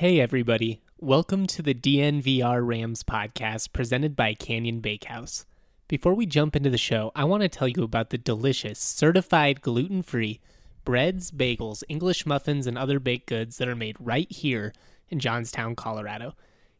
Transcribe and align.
Hey, 0.00 0.20
everybody. 0.20 0.82
Welcome 1.00 1.46
to 1.46 1.62
the 1.62 1.72
DNVR 1.72 2.60
Rams 2.62 3.02
podcast 3.02 3.72
presented 3.72 4.14
by 4.14 4.34
Canyon 4.34 4.80
Bakehouse. 4.80 5.46
Before 5.88 6.12
we 6.12 6.26
jump 6.26 6.54
into 6.54 6.68
the 6.68 6.76
show, 6.76 7.12
I 7.16 7.24
want 7.24 7.44
to 7.44 7.48
tell 7.48 7.66
you 7.66 7.82
about 7.82 8.10
the 8.10 8.18
delicious, 8.18 8.78
certified 8.78 9.62
gluten 9.62 10.02
free 10.02 10.38
breads, 10.84 11.30
bagels, 11.30 11.82
English 11.88 12.26
muffins, 12.26 12.66
and 12.66 12.76
other 12.76 13.00
baked 13.00 13.26
goods 13.26 13.56
that 13.56 13.68
are 13.68 13.74
made 13.74 13.96
right 13.98 14.30
here 14.30 14.74
in 15.08 15.18
Johnstown, 15.18 15.74
Colorado. 15.74 16.34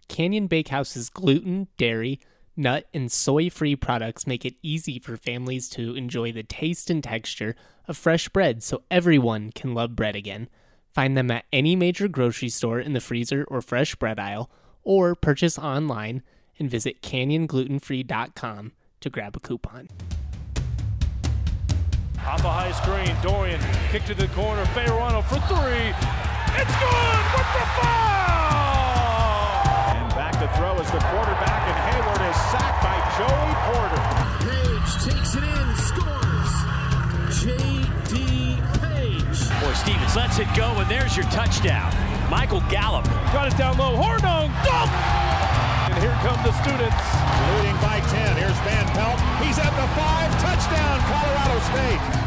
Canyon 0.08 0.46
Bakehouse's 0.46 1.08
gluten, 1.08 1.68
dairy, 1.78 2.20
nut, 2.54 2.86
and 2.92 3.10
soy 3.10 3.48
free 3.48 3.76
products 3.76 4.26
make 4.26 4.44
it 4.44 4.56
easy 4.62 4.98
for 4.98 5.16
families 5.16 5.70
to 5.70 5.94
enjoy 5.94 6.32
the 6.32 6.42
taste 6.42 6.90
and 6.90 7.02
texture 7.02 7.56
of 7.88 7.96
fresh 7.96 8.28
bread 8.28 8.62
so 8.62 8.82
everyone 8.90 9.52
can 9.52 9.72
love 9.72 9.96
bread 9.96 10.16
again. 10.16 10.50
Find 10.96 11.14
them 11.14 11.30
at 11.30 11.44
any 11.52 11.76
major 11.76 12.08
grocery 12.08 12.48
store 12.48 12.80
in 12.80 12.94
the 12.94 13.02
freezer 13.02 13.44
or 13.48 13.60
fresh 13.60 13.94
bread 13.96 14.18
aisle, 14.18 14.50
or 14.82 15.14
purchase 15.14 15.58
online 15.58 16.22
and 16.58 16.70
visit 16.70 17.02
canyonglutenfree.com 17.02 18.72
to 19.00 19.10
grab 19.10 19.36
a 19.36 19.40
coupon. 19.40 19.90
Off 22.24 22.42
a 22.42 22.50
high 22.50 22.72
screen, 22.72 23.14
Dorian 23.22 23.60
kick 23.90 24.06
to 24.06 24.14
the 24.14 24.26
corner, 24.28 24.64
Bejarano 24.72 25.22
for 25.22 25.38
three. 25.52 25.92
It's 26.58 26.76
good 26.80 27.35
Boy, 40.16 40.22
Stevens 40.22 40.38
lets 40.38 40.38
it 40.38 40.56
go, 40.56 40.80
and 40.80 40.90
there's 40.90 41.16
your 41.16 41.26
touchdown. 41.26 41.92
Michael 42.30 42.62
Gallup. 42.70 43.04
Got 43.32 43.52
it 43.52 43.56
down 43.56 43.76
low, 43.76 43.96
Hornung, 43.96 44.50
dunk! 44.64 44.90
And 45.90 46.02
here 46.02 46.16
come 46.22 46.40
the 46.42 46.52
students. 46.62 47.04
Leading 47.56 47.76
by 47.80 48.00
10. 48.00 48.36
Here's 48.36 48.58
Van 48.64 48.86
Pelt. 48.96 49.20
He's 49.44 49.58
at 49.58 49.72
the 49.76 49.86
five. 49.94 50.30
Touchdown, 50.40 51.00
Colorado 51.08 51.60
State. 51.70 52.25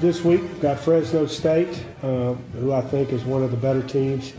This 0.00 0.24
week, 0.24 0.40
we've 0.40 0.62
got 0.62 0.80
Fresno 0.80 1.26
State, 1.26 1.84
uh, 2.02 2.32
who 2.54 2.72
I 2.72 2.80
think 2.80 3.12
is 3.12 3.22
one 3.22 3.42
of 3.42 3.50
the 3.50 3.56
better 3.58 3.82
teams 3.82 4.32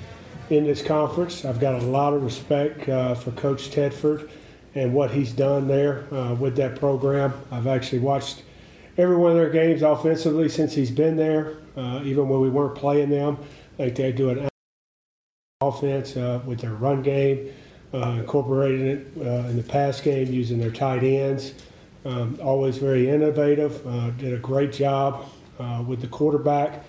in 0.50 0.64
this 0.64 0.82
conference. 0.82 1.46
I've 1.46 1.60
got 1.60 1.76
a 1.76 1.86
lot 1.86 2.14
of 2.14 2.24
respect 2.24 2.90
uh, 2.90 3.14
for 3.14 3.30
Coach 3.34 3.70
Tedford 3.70 4.28
and 4.74 4.92
what 4.92 5.12
he's 5.12 5.32
done 5.32 5.68
there 5.68 6.12
uh, 6.12 6.34
with 6.34 6.56
that 6.56 6.80
program. 6.80 7.36
I've 7.52 7.68
actually 7.68 8.00
watched 8.00 8.42
every 8.98 9.16
one 9.16 9.30
of 9.30 9.38
their 9.38 9.52
games 9.52 9.84
offensively 9.84 10.50
since 10.50 10.74
he's 10.74 10.90
been 10.90 11.16
there, 11.16 11.58
uh, 11.78 12.02
even 12.06 12.28
when 12.28 12.42
we 12.42 12.50
weren't 12.50 12.74
playing 12.74 13.12
them. 13.12 13.38
I 13.78 13.84
think 13.84 13.98
they 13.98 14.12
do 14.14 14.32
an 14.32 14.50
offense 15.62 16.18
uh, 16.18 16.42
with 16.44 16.62
their 16.62 16.74
run 16.74 17.04
game, 17.04 17.54
uh, 17.94 18.16
incorporating 18.18 18.88
it 18.88 19.16
in 19.16 19.58
the 19.58 19.64
pass 19.64 20.02
game 20.02 20.34
using 20.34 20.58
their 20.58 20.72
tight 20.72 21.04
ends. 21.04 21.54
Um, 22.04 22.40
always 22.42 22.80
very 22.80 23.08
innovative. 23.08 23.84
Did 24.18 24.34
a 24.34 24.40
great 24.40 24.74
job 24.74 25.28
uh, 25.60 25.84
with 25.86 26.02
the 26.02 26.08
quarterback, 26.08 26.84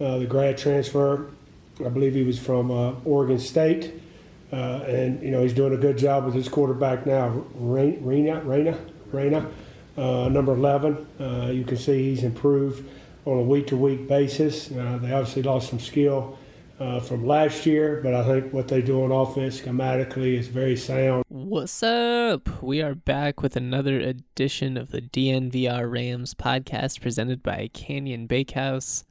uh, 0.00 0.18
the 0.18 0.26
grad 0.26 0.58
transfer. 0.58 1.30
I 1.84 1.88
believe 1.88 2.14
he 2.14 2.22
was 2.22 2.38
from 2.38 2.70
uh, 2.70 2.92
Oregon 3.04 3.38
State, 3.38 3.92
uh, 4.52 4.56
and 4.86 5.22
you 5.22 5.30
know 5.30 5.42
he's 5.42 5.52
doing 5.52 5.74
a 5.74 5.76
good 5.76 5.98
job 5.98 6.24
with 6.24 6.34
his 6.34 6.48
quarterback 6.48 7.06
now, 7.06 7.44
Re- 7.54 7.98
Reyna, 8.00 8.40
Reyna, 8.40 8.78
Reyna, 9.12 9.50
uh, 9.96 10.28
number 10.28 10.52
11. 10.52 11.06
Uh, 11.20 11.50
you 11.52 11.64
can 11.64 11.76
see 11.76 12.10
he's 12.10 12.22
improved 12.22 12.88
on 13.26 13.38
a 13.38 13.42
week-to-week 13.42 14.08
basis. 14.08 14.70
Uh, 14.70 14.98
they 15.02 15.12
obviously 15.12 15.42
lost 15.42 15.68
some 15.68 15.80
skill 15.80 16.38
uh, 16.78 17.00
from 17.00 17.26
last 17.26 17.66
year, 17.66 18.00
but 18.02 18.14
I 18.14 18.24
think 18.24 18.52
what 18.52 18.68
they 18.68 18.82
do 18.82 19.02
on 19.02 19.12
offense 19.12 19.60
schematically 19.60 20.38
is 20.38 20.48
very 20.48 20.76
sound. 20.76 21.24
What's 21.28 21.82
up? 21.82 22.62
We 22.62 22.82
are 22.82 22.94
back 22.94 23.42
with 23.42 23.56
another 23.56 23.98
edition 23.98 24.76
of 24.76 24.90
the 24.90 25.00
DNVR 25.00 25.90
Rams 25.90 26.34
podcast 26.34 27.00
presented 27.00 27.42
by 27.42 27.70
Canyon 27.72 28.26
Bakehouse. 28.26 29.04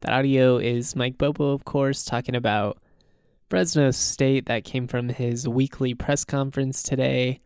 That 0.00 0.12
audio 0.12 0.58
is 0.58 0.94
Mike 0.94 1.16
Bobo, 1.16 1.52
of 1.52 1.64
course, 1.64 2.04
talking 2.04 2.34
about 2.34 2.78
Fresno 3.48 3.90
State. 3.90 4.46
That 4.46 4.64
came 4.64 4.86
from 4.86 5.08
his 5.08 5.48
weekly 5.48 5.94
press 5.94 6.24
conference 6.24 6.82
today. 6.82 7.40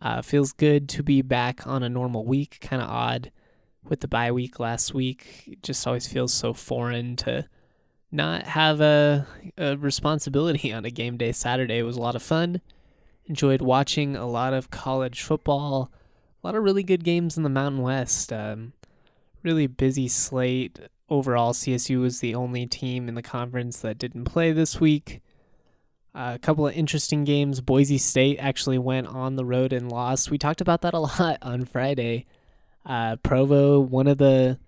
Uh, 0.00 0.22
feels 0.22 0.52
good 0.52 0.88
to 0.88 1.02
be 1.02 1.22
back 1.22 1.66
on 1.66 1.82
a 1.82 1.88
normal 1.88 2.24
week. 2.24 2.58
Kind 2.60 2.82
of 2.82 2.88
odd 2.88 3.30
with 3.84 4.00
the 4.00 4.08
bye 4.08 4.32
week 4.32 4.58
last 4.58 4.94
week. 4.94 5.44
It 5.46 5.62
just 5.62 5.86
always 5.86 6.06
feels 6.06 6.32
so 6.32 6.54
foreign 6.54 7.14
to 7.16 7.46
not 8.12 8.44
have 8.44 8.80
a, 8.80 9.26
a 9.56 9.76
responsibility 9.76 10.72
on 10.72 10.84
a 10.84 10.90
game 10.90 11.16
day 11.16 11.32
Saturday. 11.32 11.78
It 11.78 11.84
was 11.84 11.96
a 11.96 12.00
lot 12.00 12.14
of 12.14 12.22
fun. 12.22 12.60
Enjoyed 13.26 13.62
watching 13.62 14.14
a 14.14 14.26
lot 14.26 14.52
of 14.52 14.70
college 14.70 15.22
football. 15.22 15.90
A 16.42 16.46
lot 16.46 16.54
of 16.54 16.62
really 16.62 16.82
good 16.82 17.04
games 17.04 17.36
in 17.36 17.42
the 17.42 17.48
Mountain 17.48 17.80
West. 17.80 18.32
Um, 18.32 18.74
really 19.42 19.66
busy 19.66 20.08
slate. 20.08 20.78
Overall, 21.08 21.52
CSU 21.52 22.00
was 22.00 22.20
the 22.20 22.34
only 22.34 22.66
team 22.66 23.08
in 23.08 23.14
the 23.14 23.22
conference 23.22 23.80
that 23.80 23.98
didn't 23.98 24.24
play 24.24 24.52
this 24.52 24.80
week. 24.80 25.20
Uh, 26.14 26.32
a 26.34 26.38
couple 26.38 26.66
of 26.66 26.74
interesting 26.74 27.24
games. 27.24 27.62
Boise 27.62 27.96
State 27.96 28.38
actually 28.38 28.78
went 28.78 29.06
on 29.06 29.36
the 29.36 29.44
road 29.44 29.72
and 29.72 29.90
lost. 29.90 30.30
We 30.30 30.36
talked 30.36 30.60
about 30.60 30.82
that 30.82 30.94
a 30.94 30.98
lot 31.20 31.38
on 31.40 31.64
Friday. 31.64 32.26
Uh, 32.84 33.16
Provo, 33.16 33.80
one 33.80 34.06
of 34.06 34.18
the 34.18 34.58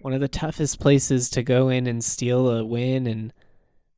one 0.00 0.14
of 0.14 0.20
the 0.20 0.28
toughest 0.28 0.80
places 0.80 1.28
to 1.30 1.42
go 1.42 1.68
in 1.68 1.86
and 1.86 2.02
steal 2.02 2.48
a 2.48 2.64
win, 2.64 3.06
and 3.06 3.32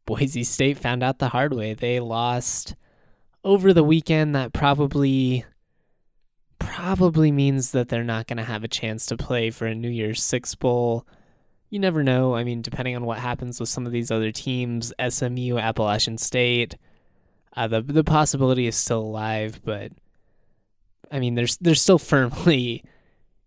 Boise 0.05 0.45
State 0.45 0.79
found 0.79 1.03
out 1.03 1.19
the 1.19 1.29
hard 1.29 1.55
way. 1.55 1.75
They 1.75 2.01
lost 2.01 2.75
over 3.45 3.73
the 3.73 3.85
weekend. 3.85 4.35
That 4.35 4.53
probably 4.53 5.45
probably 6.59 7.33
means 7.33 7.73
that 7.73 7.89
they're 7.89 8.05
not 8.05 8.27
going 8.27 8.37
to 8.37 8.45
have 8.45 8.65
a 8.65 8.69
chance 8.69 9.07
to 9.07 9.17
play 9.17 9.51
for 9.51 9.67
a 9.67 9.75
New 9.75 9.89
Year's 9.89 10.23
Six 10.23 10.55
Bowl. 10.55 11.07
You 11.71 11.79
never 11.79 12.03
know. 12.03 12.35
I 12.35 12.45
mean, 12.45 12.63
depending 12.63 12.95
on 12.97 13.05
what 13.05 13.19
happens 13.19 13.59
with 13.59 13.69
some 13.69 13.87
of 13.87 13.93
these 13.93 14.11
other 14.11 14.31
teams, 14.31 14.93
SMU, 15.09 15.59
Appalachian 15.59 16.19
State, 16.19 16.77
uh, 17.57 17.69
the 17.69 17.81
the 17.81 18.05
possibility 18.05 18.67
is 18.67 18.77
still 18.77 19.01
alive. 19.01 19.61
But 19.65 19.93
I 21.11 21.21
mean, 21.21 21.35
there's 21.35 21.57
they're 21.59 21.75
still 21.75 21.99
firmly 21.99 22.85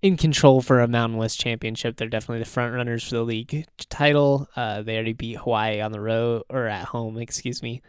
in 0.06 0.18
control 0.18 0.62
for 0.62 0.82
a 0.82 0.88
Mountain 0.88 1.18
West 1.18 1.40
championship. 1.40 1.98
They're 1.98 2.08
definitely 2.08 2.44
the 2.44 2.50
front 2.50 2.76
runners 2.76 3.04
for 3.04 3.16
the 3.16 3.24
league 3.24 3.66
title. 3.90 4.48
Uh, 4.56 4.84
they 4.84 4.94
already 4.94 5.14
beat 5.14 5.38
Hawaii 5.38 5.82
on 5.82 5.92
the 5.92 6.00
road 6.00 6.44
or 6.48 6.68
at 6.68 6.86
home, 6.86 7.18
excuse 7.18 7.64
me. 7.64 7.82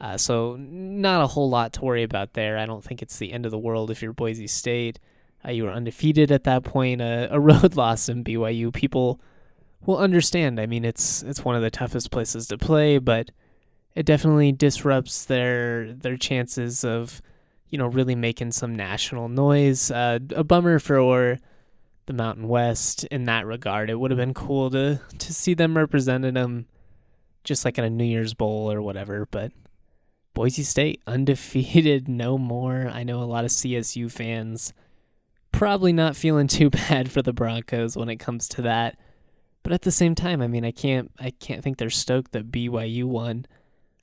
Uh, 0.00 0.16
so 0.16 0.56
not 0.58 1.22
a 1.22 1.26
whole 1.26 1.50
lot 1.50 1.74
to 1.74 1.84
worry 1.84 2.02
about 2.02 2.32
there. 2.32 2.56
I 2.56 2.64
don't 2.64 2.82
think 2.82 3.02
it's 3.02 3.18
the 3.18 3.34
end 3.34 3.44
of 3.44 3.50
the 3.50 3.58
world 3.58 3.90
if 3.90 4.00
you're 4.00 4.14
Boise 4.14 4.46
State. 4.46 4.98
Uh, 5.44 5.50
you 5.50 5.64
were 5.64 5.70
undefeated 5.70 6.32
at 6.32 6.44
that 6.44 6.64
point. 6.64 7.02
Uh, 7.02 7.28
a 7.30 7.38
road 7.50 7.76
loss 7.76 8.08
in 8.08 8.24
BYU, 8.24 8.72
people 8.72 9.20
will 9.84 9.98
understand. 9.98 10.58
I 10.58 10.64
mean, 10.64 10.86
it's 10.86 11.22
it's 11.22 11.44
one 11.44 11.54
of 11.54 11.60
the 11.60 11.70
toughest 11.70 12.10
places 12.10 12.46
to 12.46 12.56
play, 12.56 12.96
but 12.96 13.30
it 13.94 14.06
definitely 14.06 14.52
disrupts 14.52 15.26
their 15.26 15.92
their 15.92 16.16
chances 16.16 16.82
of 16.82 17.20
you 17.70 17.78
know 17.78 17.86
really 17.86 18.14
making 18.14 18.52
some 18.52 18.74
national 18.74 19.28
noise. 19.28 19.90
Uh, 19.90 20.18
a 20.34 20.44
bummer 20.44 20.78
for 20.78 21.38
the 22.06 22.12
Mountain 22.12 22.48
West 22.48 23.04
in 23.04 23.24
that 23.24 23.46
regard. 23.46 23.90
It 23.90 23.98
would 23.98 24.10
have 24.10 24.18
been 24.18 24.34
cool 24.34 24.70
to 24.70 25.00
to 25.18 25.34
see 25.34 25.54
them 25.54 25.76
representing 25.76 26.34
them 26.34 26.66
just 27.44 27.64
like 27.64 27.78
in 27.78 27.84
a 27.84 27.90
New 27.90 28.04
Year's 28.04 28.34
Bowl 28.34 28.70
or 28.70 28.82
whatever, 28.82 29.26
but 29.30 29.52
Boise 30.34 30.62
State 30.62 31.00
undefeated 31.06 32.08
no 32.08 32.36
more. 32.36 32.90
I 32.92 33.04
know 33.04 33.22
a 33.22 33.24
lot 33.24 33.44
of 33.44 33.50
CSU 33.50 34.10
fans 34.10 34.72
probably 35.52 35.92
not 35.92 36.16
feeling 36.16 36.46
too 36.46 36.70
bad 36.88 37.10
for 37.10 37.22
the 37.22 37.32
Broncos 37.32 37.96
when 37.96 38.08
it 38.08 38.16
comes 38.16 38.48
to 38.48 38.62
that. 38.62 38.98
But 39.62 39.72
at 39.72 39.82
the 39.82 39.90
same 39.90 40.14
time, 40.14 40.42
I 40.42 40.46
mean, 40.46 40.64
I 40.64 40.70
can't 40.70 41.10
I 41.18 41.30
can't 41.30 41.62
think 41.62 41.78
they're 41.78 41.90
stoked 41.90 42.32
that 42.32 42.52
BYU 42.52 43.04
won. 43.04 43.46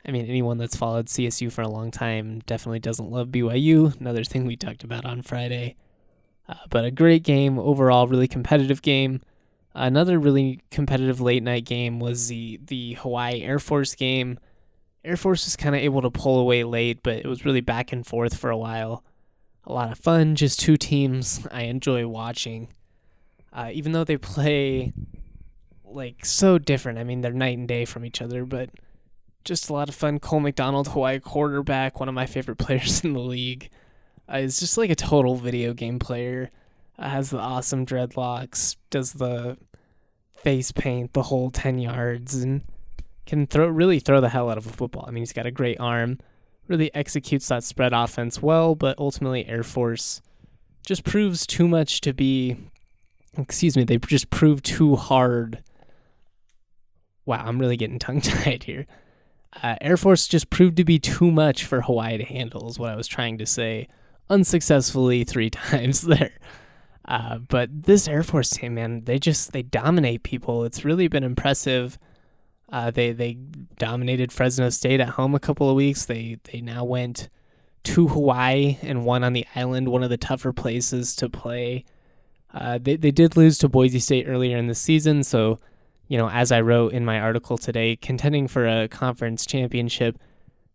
I 0.05 0.11
mean, 0.11 0.25
anyone 0.25 0.57
that's 0.57 0.75
followed 0.75 1.07
CSU 1.07 1.51
for 1.51 1.61
a 1.61 1.69
long 1.69 1.89
time 1.89 2.41
definitely 2.45 2.79
doesn't 2.79 3.09
love 3.09 3.29
BYU. 3.29 3.99
Another 3.99 4.23
thing 4.23 4.45
we 4.45 4.57
talked 4.57 4.83
about 4.83 5.05
on 5.05 5.21
Friday. 5.21 5.75
Uh, 6.47 6.55
but 6.69 6.83
a 6.83 6.91
great 6.91 7.23
game 7.23 7.57
overall, 7.57 8.07
really 8.07 8.27
competitive 8.27 8.81
game. 8.81 9.21
Another 9.73 10.19
really 10.19 10.61
competitive 10.71 11.21
late 11.21 11.41
night 11.41 11.65
game 11.65 11.99
was 11.99 12.27
the 12.27 12.59
the 12.65 12.93
Hawaii 12.95 13.41
Air 13.41 13.59
Force 13.59 13.95
game. 13.95 14.37
Air 15.05 15.17
Force 15.17 15.45
was 15.45 15.55
kind 15.55 15.75
of 15.75 15.81
able 15.81 16.01
to 16.01 16.11
pull 16.11 16.39
away 16.39 16.63
late, 16.63 17.01
but 17.01 17.17
it 17.17 17.27
was 17.27 17.45
really 17.45 17.61
back 17.61 17.91
and 17.91 18.05
forth 18.05 18.37
for 18.37 18.49
a 18.49 18.57
while. 18.57 19.03
A 19.65 19.73
lot 19.73 19.91
of 19.91 19.97
fun, 19.97 20.35
just 20.35 20.59
two 20.59 20.77
teams 20.77 21.47
I 21.51 21.63
enjoy 21.63 22.07
watching. 22.07 22.67
Uh, 23.53 23.69
even 23.71 23.93
though 23.93 24.03
they 24.03 24.17
play 24.17 24.93
like 25.85 26.25
so 26.25 26.57
different, 26.57 26.99
I 26.99 27.03
mean 27.03 27.21
they're 27.21 27.31
night 27.31 27.57
and 27.57 27.67
day 27.67 27.85
from 27.85 28.05
each 28.05 28.21
other, 28.21 28.45
but 28.45 28.69
just 29.43 29.69
a 29.69 29.73
lot 29.73 29.89
of 29.89 29.95
fun. 29.95 30.19
Cole 30.19 30.39
McDonald, 30.39 30.87
Hawaii 30.89 31.19
quarterback, 31.19 31.99
one 31.99 32.09
of 32.09 32.15
my 32.15 32.25
favorite 32.25 32.55
players 32.59 33.03
in 33.03 33.13
the 33.13 33.19
league. 33.19 33.69
Uh, 34.31 34.37
is 34.37 34.59
just 34.59 34.77
like 34.77 34.89
a 34.89 34.95
total 34.95 35.35
video 35.35 35.73
game 35.73 35.99
player. 35.99 36.49
Uh, 36.97 37.09
has 37.09 37.29
the 37.29 37.39
awesome 37.39 37.85
dreadlocks, 37.85 38.77
does 38.89 39.13
the 39.13 39.57
face 40.35 40.71
paint 40.71 41.13
the 41.13 41.23
whole 41.23 41.49
10 41.49 41.79
yards, 41.79 42.35
and 42.35 42.61
can 43.25 43.47
throw 43.47 43.67
really 43.67 43.99
throw 43.99 44.21
the 44.21 44.29
hell 44.29 44.49
out 44.49 44.57
of 44.57 44.65
a 44.65 44.69
football. 44.69 45.05
I 45.07 45.11
mean, 45.11 45.21
he's 45.21 45.33
got 45.33 45.45
a 45.45 45.51
great 45.51 45.79
arm, 45.79 46.19
really 46.67 46.93
executes 46.93 47.47
that 47.47 47.63
spread 47.63 47.93
offense 47.93 48.41
well, 48.41 48.75
but 48.75 48.97
ultimately 48.99 49.45
Air 49.47 49.63
Force 49.63 50.21
just 50.85 51.03
proves 51.03 51.47
too 51.47 51.67
much 51.67 52.01
to 52.01 52.13
be 52.13 52.57
excuse 53.37 53.75
me, 53.75 53.83
they 53.83 53.97
just 53.97 54.29
prove 54.29 54.61
too 54.61 54.95
hard. 54.95 55.63
Wow, 57.25 57.43
I'm 57.45 57.59
really 57.59 57.77
getting 57.77 57.99
tongue 57.99 58.21
tied 58.21 58.63
here. 58.63 58.85
Uh, 59.61 59.75
Air 59.81 59.97
Force 59.97 60.27
just 60.27 60.49
proved 60.49 60.77
to 60.77 60.83
be 60.83 60.99
too 60.99 61.31
much 61.31 61.65
for 61.65 61.81
Hawaii 61.81 62.17
to 62.17 62.23
handle, 62.23 62.67
is 62.69 62.79
what 62.79 62.89
I 62.89 62.95
was 62.95 63.07
trying 63.07 63.37
to 63.37 63.45
say 63.45 63.87
unsuccessfully 64.29 65.23
three 65.23 65.49
times 65.51 66.01
there. 66.01 66.33
Uh, 67.05 67.37
but 67.37 67.69
this 67.83 68.07
Air 68.07 68.23
Force 68.23 68.49
team, 68.49 68.75
man, 68.75 69.03
they 69.03 69.19
just 69.19 69.51
they 69.51 69.61
dominate 69.61 70.23
people. 70.23 70.63
It's 70.63 70.85
really 70.85 71.07
been 71.07 71.23
impressive. 71.23 71.99
Uh, 72.71 72.91
they 72.91 73.11
they 73.11 73.33
dominated 73.77 74.31
Fresno 74.31 74.69
State 74.69 75.01
at 75.01 75.09
home 75.09 75.35
a 75.35 75.39
couple 75.39 75.69
of 75.69 75.75
weeks. 75.75 76.05
They 76.05 76.37
they 76.51 76.61
now 76.61 76.83
went 76.85 77.29
to 77.83 78.07
Hawaii 78.07 78.77
and 78.81 79.05
won 79.05 79.23
on 79.23 79.33
the 79.33 79.45
island, 79.55 79.89
one 79.89 80.03
of 80.03 80.09
the 80.09 80.17
tougher 80.17 80.53
places 80.53 81.15
to 81.17 81.29
play. 81.29 81.83
Uh, 82.53 82.79
they 82.81 82.95
they 82.95 83.11
did 83.11 83.35
lose 83.35 83.57
to 83.59 83.67
Boise 83.67 83.99
State 83.99 84.27
earlier 84.27 84.57
in 84.57 84.67
the 84.67 84.75
season, 84.75 85.23
so 85.23 85.59
you 86.07 86.17
know 86.17 86.29
as 86.29 86.51
I 86.51 86.61
wrote 86.61 86.93
in 86.93 87.05
my 87.05 87.19
article 87.19 87.57
today, 87.57 87.95
contending 87.95 88.47
for 88.47 88.67
a 88.67 88.87
conference 88.87 89.45
championship 89.45 90.17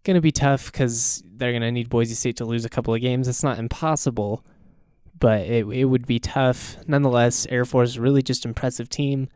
going 0.04 0.14
to 0.14 0.20
be 0.20 0.32
tough 0.32 0.72
because 0.72 1.22
they're 1.36 1.52
going 1.52 1.62
to 1.62 1.70
need 1.70 1.90
Boise 1.90 2.14
State 2.14 2.36
to 2.36 2.44
lose 2.44 2.64
a 2.64 2.70
couple 2.70 2.94
of 2.94 3.00
games. 3.00 3.28
It's 3.28 3.42
not 3.42 3.58
impossible, 3.58 4.44
but 5.18 5.42
it, 5.42 5.66
it 5.66 5.84
would 5.84 6.06
be 6.06 6.18
tough. 6.18 6.76
Nonetheless, 6.86 7.46
Air 7.50 7.64
Force 7.64 7.98
really 7.98 8.22
just 8.22 8.46
impressive 8.46 8.88
team. 8.88 9.28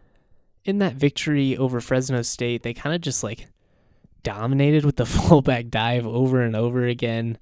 In 0.64 0.78
that 0.78 0.94
victory 0.94 1.56
over 1.56 1.80
Fresno 1.80 2.22
State, 2.22 2.62
they 2.62 2.72
kind 2.72 2.94
of 2.94 3.02
just 3.02 3.22
like 3.22 3.48
dominated 4.22 4.84
with 4.84 4.96
the 4.96 5.06
fullback 5.06 5.68
dive 5.68 6.06
over 6.06 6.40
and 6.40 6.56
over 6.56 6.86
again. 6.86 7.36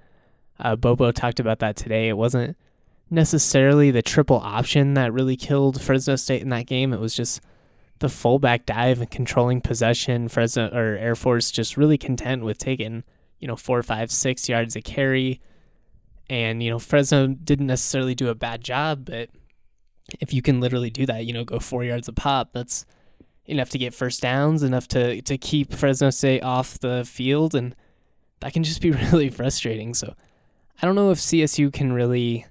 Uh, 0.58 0.74
Bobo 0.74 1.12
talked 1.12 1.38
about 1.38 1.60
that 1.60 1.76
today. 1.76 2.08
It 2.08 2.16
wasn't 2.16 2.56
necessarily 3.10 3.90
the 3.90 4.02
triple 4.02 4.38
option 4.38 4.94
that 4.94 5.12
really 5.12 5.36
killed 5.36 5.80
Fresno 5.80 6.16
State 6.16 6.42
in 6.42 6.48
that 6.48 6.66
game. 6.66 6.92
It 6.92 7.00
was 7.00 7.14
just 7.14 7.40
the 8.00 8.08
fullback 8.08 8.66
dive 8.66 9.00
and 9.00 9.10
controlling 9.10 9.60
possession. 9.60 10.28
Fresno 10.28 10.68
or 10.68 10.96
Air 10.96 11.14
Force 11.14 11.50
just 11.50 11.76
really 11.76 11.98
content 11.98 12.42
with 12.42 12.58
taking, 12.58 13.04
you 13.38 13.46
know, 13.46 13.56
four, 13.56 13.82
five, 13.82 14.10
six 14.10 14.48
yards 14.48 14.74
a 14.74 14.82
carry. 14.82 15.40
And, 16.28 16.62
you 16.62 16.70
know, 16.70 16.78
Fresno 16.78 17.28
didn't 17.28 17.66
necessarily 17.66 18.14
do 18.14 18.28
a 18.28 18.34
bad 18.34 18.64
job, 18.64 19.04
but 19.04 19.28
if 20.18 20.32
you 20.32 20.42
can 20.42 20.60
literally 20.60 20.90
do 20.90 21.06
that, 21.06 21.26
you 21.26 21.32
know, 21.32 21.44
go 21.44 21.58
four 21.58 21.84
yards 21.84 22.08
a 22.08 22.12
pop, 22.12 22.52
that's 22.52 22.86
enough 23.44 23.68
to 23.70 23.78
get 23.78 23.94
first 23.94 24.22
downs, 24.22 24.62
enough 24.62 24.88
to, 24.88 25.20
to 25.22 25.36
keep 25.36 25.72
Fresno 25.72 26.10
State 26.10 26.42
off 26.42 26.78
the 26.78 27.04
field. 27.04 27.54
And 27.54 27.76
that 28.40 28.54
can 28.54 28.62
just 28.62 28.80
be 28.80 28.90
really 29.12 29.28
frustrating. 29.28 29.92
So 29.92 30.14
I 30.80 30.86
don't 30.86 30.94
know 30.94 31.10
if 31.10 31.18
CSU 31.18 31.70
can 31.70 31.92
really 31.92 32.46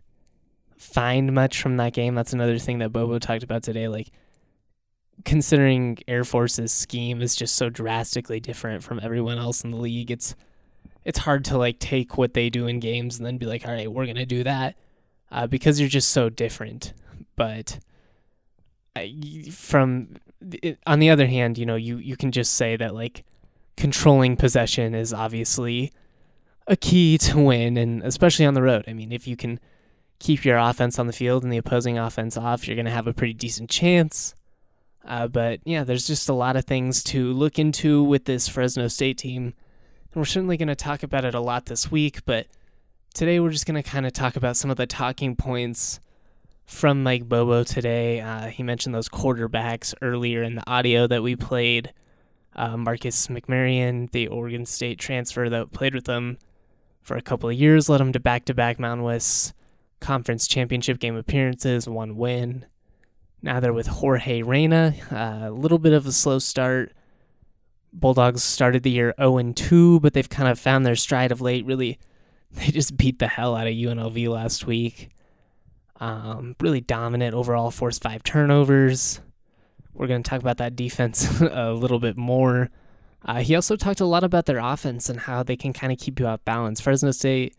find 0.77 1.33
much 1.33 1.59
from 1.59 1.77
that 1.77 1.93
game. 1.93 2.13
That's 2.13 2.33
another 2.33 2.59
thing 2.59 2.79
that 2.79 2.91
Bobo 2.91 3.17
talked 3.17 3.43
about 3.43 3.63
today. 3.63 3.87
Like, 3.87 4.11
considering 5.25 5.97
Air 6.07 6.23
Force's 6.23 6.71
scheme 6.71 7.21
is 7.21 7.35
just 7.35 7.55
so 7.55 7.69
drastically 7.69 8.39
different 8.39 8.83
from 8.83 8.99
everyone 9.01 9.37
else 9.37 9.63
in 9.63 9.71
the 9.71 9.77
league, 9.77 10.11
it's 10.11 10.35
it's 11.05 11.19
hard 11.19 11.45
to 11.45 11.57
like 11.57 11.79
take 11.79 12.17
what 12.17 12.33
they 12.33 12.49
do 12.49 12.67
in 12.67 12.79
games 12.79 13.17
and 13.17 13.25
then 13.25 13.37
be 13.37 13.45
like, 13.45 13.65
all 13.65 13.73
right, 13.73 13.91
we're 13.91 14.05
gonna 14.05 14.25
do 14.25 14.43
that 14.43 14.75
uh, 15.31 15.47
because 15.47 15.79
you're 15.79 15.89
just 15.89 16.09
so 16.09 16.29
different. 16.29 16.93
But 17.35 17.79
from 19.51 20.15
on 20.85 20.99
the 20.99 21.09
other 21.09 21.27
hand, 21.27 21.57
you 21.57 21.65
know, 21.65 21.75
you 21.75 21.97
you 21.97 22.17
can 22.17 22.31
just 22.31 22.53
say 22.53 22.75
that 22.77 22.93
like 22.93 23.23
controlling 23.77 24.35
possession 24.35 24.93
is 24.93 25.13
obviously 25.13 25.91
a 26.67 26.75
key 26.75 27.17
to 27.17 27.39
win, 27.39 27.77
and 27.77 28.03
especially 28.03 28.45
on 28.45 28.53
the 28.53 28.61
road. 28.61 28.85
I 28.87 28.93
mean, 28.93 29.11
if 29.11 29.27
you 29.27 29.35
can 29.35 29.59
keep 30.19 30.43
your 30.43 30.57
offense 30.57 30.99
on 30.99 31.07
the 31.07 31.13
field 31.13 31.43
and 31.43 31.51
the 31.51 31.57
opposing 31.57 31.97
offense 31.97 32.37
off, 32.37 32.67
you're 32.67 32.75
to 32.85 32.91
have 32.91 33.07
a 33.07 33.13
pretty 33.13 33.33
decent 33.33 33.69
chance. 33.69 34.35
Uh, 35.09 35.27
but 35.27 35.59
yeah, 35.65 35.83
there's 35.83 36.07
just 36.07 36.29
a 36.29 36.33
lot 36.33 36.55
of 36.55 36.65
things 36.65 37.03
to 37.05 37.33
look 37.33 37.57
into 37.57 38.03
with 38.03 38.25
this 38.25 38.47
Fresno 38.47 38.87
State 38.87 39.17
team. 39.17 39.53
And 40.13 40.15
we're 40.15 40.25
certainly 40.25 40.55
going 40.55 40.67
to 40.67 40.75
talk 40.75 41.01
about 41.01 41.25
it 41.25 41.33
a 41.33 41.39
lot 41.39 41.65
this 41.65 41.89
week, 41.89 42.23
but 42.25 42.45
today 43.15 43.39
we're 43.39 43.49
just 43.49 43.65
going 43.65 43.81
to 43.81 43.87
kind 43.87 44.05
of 44.05 44.13
talk 44.13 44.35
about 44.35 44.55
some 44.55 44.69
of 44.69 44.77
the 44.77 44.85
talking 44.85 45.35
points 45.35 45.99
from 46.65 47.01
Mike 47.01 47.27
Bobo 47.27 47.63
today. 47.63 48.21
Uh, 48.21 48.47
he 48.47 48.61
mentioned 48.61 48.93
those 48.93 49.09
quarterbacks 49.09 49.95
earlier 50.03 50.43
in 50.43 50.55
the 50.55 50.69
audio 50.69 51.07
that 51.07 51.23
we 51.23 51.35
played. 51.35 51.91
Uh, 52.55 52.77
Marcus 52.77 53.27
McMaryion, 53.27 54.11
the 54.11 54.27
Oregon 54.27 54.65
State 54.65 54.99
transfer 54.99 55.49
that 55.49 55.71
played 55.71 55.95
with 55.95 56.05
them 56.05 56.37
for 57.01 57.17
a 57.17 57.21
couple 57.21 57.49
of 57.49 57.55
years, 57.55 57.89
led 57.89 57.99
him 57.99 58.13
to 58.13 58.19
back 58.19 58.45
to 58.45 58.53
back 58.53 58.79
Mountain 58.79 59.03
West 59.03 59.53
conference 59.99 60.47
championship 60.47 60.99
game 60.99 61.15
appearances, 61.15 61.89
one 61.89 62.15
win. 62.15 62.65
Now 63.41 63.59
they're 63.59 63.73
with 63.73 63.87
Jorge 63.87 64.41
Reyna. 64.41 64.95
Uh, 65.11 65.47
a 65.47 65.51
little 65.51 65.79
bit 65.79 65.93
of 65.93 66.05
a 66.05 66.11
slow 66.11 66.39
start. 66.39 66.91
Bulldogs 67.91 68.43
started 68.43 68.83
the 68.83 68.91
year 68.91 69.13
0 69.19 69.53
2, 69.53 69.99
but 70.01 70.13
they've 70.13 70.29
kind 70.29 70.49
of 70.49 70.59
found 70.59 70.85
their 70.85 70.95
stride 70.95 71.31
of 71.31 71.41
late. 71.41 71.65
Really, 71.65 71.99
they 72.51 72.67
just 72.67 72.97
beat 72.97 73.19
the 73.19 73.27
hell 73.27 73.55
out 73.55 73.67
of 73.67 73.73
UNLV 73.73 74.27
last 74.27 74.67
week. 74.67 75.09
Um, 75.99 76.55
really 76.61 76.81
dominant 76.81 77.33
overall, 77.33 77.71
forced 77.71 78.01
five 78.01 78.23
turnovers. 78.23 79.19
We're 79.93 80.07
going 80.07 80.23
to 80.23 80.29
talk 80.29 80.39
about 80.39 80.57
that 80.57 80.75
defense 80.75 81.41
a 81.41 81.73
little 81.73 81.99
bit 81.99 82.15
more. 82.15 82.69
Uh, 83.25 83.39
he 83.39 83.53
also 83.53 83.75
talked 83.75 83.99
a 83.99 84.05
lot 84.05 84.23
about 84.23 84.45
their 84.45 84.59
offense 84.59 85.09
and 85.09 85.19
how 85.19 85.43
they 85.43 85.57
can 85.57 85.73
kind 85.73 85.91
of 85.91 85.99
keep 85.99 86.19
you 86.19 86.27
off 86.27 86.43
balance. 86.45 86.79
Fresno 86.79 87.11
State, 87.11 87.55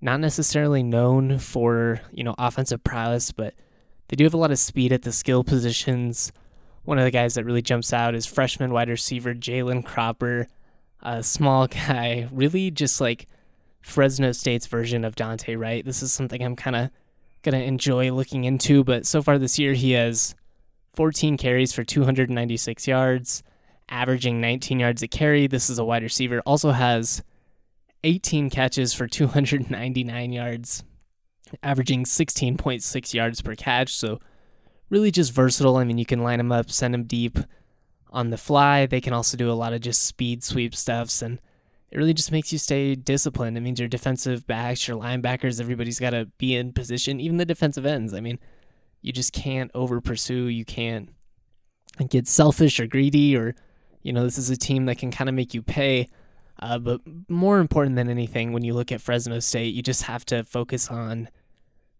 not 0.00 0.20
necessarily 0.20 0.82
known 0.82 1.38
for 1.38 2.00
you 2.12 2.24
know 2.24 2.34
offensive 2.38 2.82
prowess, 2.84 3.32
but 3.32 3.54
they 4.08 4.16
do 4.16 4.24
have 4.24 4.34
a 4.34 4.38
lot 4.38 4.50
of 4.50 4.58
speed 4.58 4.92
at 4.92 5.02
the 5.02 5.12
skill 5.12 5.44
positions. 5.44 6.32
One 6.84 6.98
of 6.98 7.04
the 7.04 7.10
guys 7.10 7.34
that 7.34 7.44
really 7.44 7.62
jumps 7.62 7.92
out 7.92 8.14
is 8.14 8.26
freshman 8.26 8.72
wide 8.72 8.88
receiver 8.88 9.34
Jalen 9.34 9.84
Cropper, 9.84 10.48
a 11.02 11.22
small 11.22 11.66
guy, 11.68 12.28
really 12.32 12.70
just 12.70 13.00
like 13.00 13.26
Fresno 13.82 14.32
State's 14.32 14.66
version 14.66 15.04
of 15.04 15.16
Dante 15.16 15.54
Wright. 15.54 15.84
This 15.84 16.02
is 16.02 16.12
something 16.12 16.42
I'm 16.42 16.56
kind 16.56 16.76
of 16.76 16.90
going 17.42 17.58
to 17.58 17.64
enjoy 17.64 18.10
looking 18.10 18.44
into, 18.44 18.82
but 18.84 19.06
so 19.06 19.22
far 19.22 19.38
this 19.38 19.58
year 19.58 19.74
he 19.74 19.92
has 19.92 20.34
14 20.94 21.36
carries 21.36 21.72
for 21.72 21.84
296 21.84 22.88
yards, 22.88 23.42
averaging 23.88 24.40
19 24.40 24.80
yards 24.80 25.02
a 25.02 25.08
carry. 25.08 25.46
This 25.46 25.70
is 25.70 25.78
a 25.78 25.84
wide 25.84 26.02
receiver. 26.02 26.40
Also 26.40 26.72
has 26.72 27.22
18 28.04 28.50
catches 28.50 28.94
for 28.94 29.06
299 29.06 30.32
yards, 30.32 30.84
averaging 31.62 32.04
16.6 32.04 33.14
yards 33.14 33.40
per 33.42 33.54
catch. 33.54 33.94
So, 33.94 34.20
really 34.90 35.10
just 35.10 35.32
versatile. 35.32 35.76
I 35.76 35.84
mean, 35.84 35.98
you 35.98 36.06
can 36.06 36.22
line 36.22 36.38
them 36.38 36.52
up, 36.52 36.70
send 36.70 36.94
them 36.94 37.04
deep 37.04 37.38
on 38.10 38.30
the 38.30 38.38
fly. 38.38 38.86
They 38.86 39.00
can 39.00 39.12
also 39.12 39.36
do 39.36 39.50
a 39.50 39.54
lot 39.54 39.72
of 39.72 39.80
just 39.80 40.04
speed 40.04 40.42
sweep 40.42 40.74
stuffs, 40.74 41.22
and 41.22 41.38
it 41.90 41.96
really 41.96 42.14
just 42.14 42.32
makes 42.32 42.52
you 42.52 42.58
stay 42.58 42.94
disciplined. 42.94 43.56
It 43.56 43.60
means 43.60 43.78
your 43.78 43.88
defensive 43.88 44.46
backs, 44.46 44.86
your 44.86 44.98
linebackers, 44.98 45.60
everybody's 45.60 46.00
got 46.00 46.10
to 46.10 46.26
be 46.38 46.54
in 46.54 46.72
position, 46.72 47.20
even 47.20 47.38
the 47.38 47.44
defensive 47.44 47.86
ends. 47.86 48.12
I 48.14 48.20
mean, 48.20 48.38
you 49.00 49.12
just 49.12 49.32
can't 49.32 49.70
over 49.74 50.00
pursue. 50.00 50.46
You 50.46 50.64
can't 50.64 51.10
get 52.08 52.28
selfish 52.28 52.78
or 52.80 52.86
greedy, 52.86 53.36
or, 53.36 53.54
you 54.02 54.12
know, 54.12 54.24
this 54.24 54.38
is 54.38 54.50
a 54.50 54.56
team 54.56 54.86
that 54.86 54.98
can 54.98 55.10
kind 55.10 55.28
of 55.28 55.34
make 55.34 55.54
you 55.54 55.62
pay. 55.62 56.08
Uh, 56.60 56.78
but 56.78 57.00
more 57.28 57.58
important 57.58 57.96
than 57.96 58.10
anything, 58.10 58.52
when 58.52 58.64
you 58.64 58.74
look 58.74 58.90
at 58.90 59.00
Fresno 59.00 59.38
State, 59.38 59.74
you 59.74 59.82
just 59.82 60.02
have 60.04 60.24
to 60.26 60.42
focus 60.42 60.88
on 60.88 61.28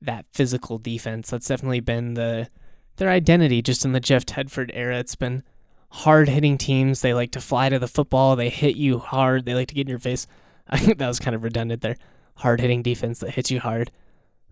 that 0.02 0.26
physical 0.32 0.78
defense. 0.78 1.30
That's 1.30 1.48
definitely 1.48 1.80
been 1.80 2.14
the 2.14 2.48
their 2.96 3.10
identity 3.10 3.62
just 3.62 3.84
in 3.84 3.92
the 3.92 4.00
Jeff 4.00 4.26
Tedford 4.26 4.70
era. 4.74 4.98
It's 4.98 5.14
been 5.14 5.42
hard 5.90 6.28
hitting 6.28 6.58
teams. 6.58 7.00
They 7.00 7.14
like 7.14 7.30
to 7.32 7.40
fly 7.40 7.68
to 7.68 7.78
the 7.78 7.88
football. 7.88 8.36
They 8.36 8.48
hit 8.48 8.76
you 8.76 8.98
hard. 8.98 9.44
They 9.44 9.54
like 9.54 9.68
to 9.68 9.74
get 9.74 9.82
in 9.82 9.88
your 9.88 9.98
face. 9.98 10.26
I 10.68 10.78
think 10.78 10.98
that 10.98 11.08
was 11.08 11.20
kind 11.20 11.34
of 11.34 11.44
redundant 11.44 11.82
there. 11.82 11.96
Hard 12.36 12.60
hitting 12.60 12.82
defense 12.82 13.20
that 13.20 13.30
hits 13.30 13.50
you 13.50 13.60
hard. 13.60 13.90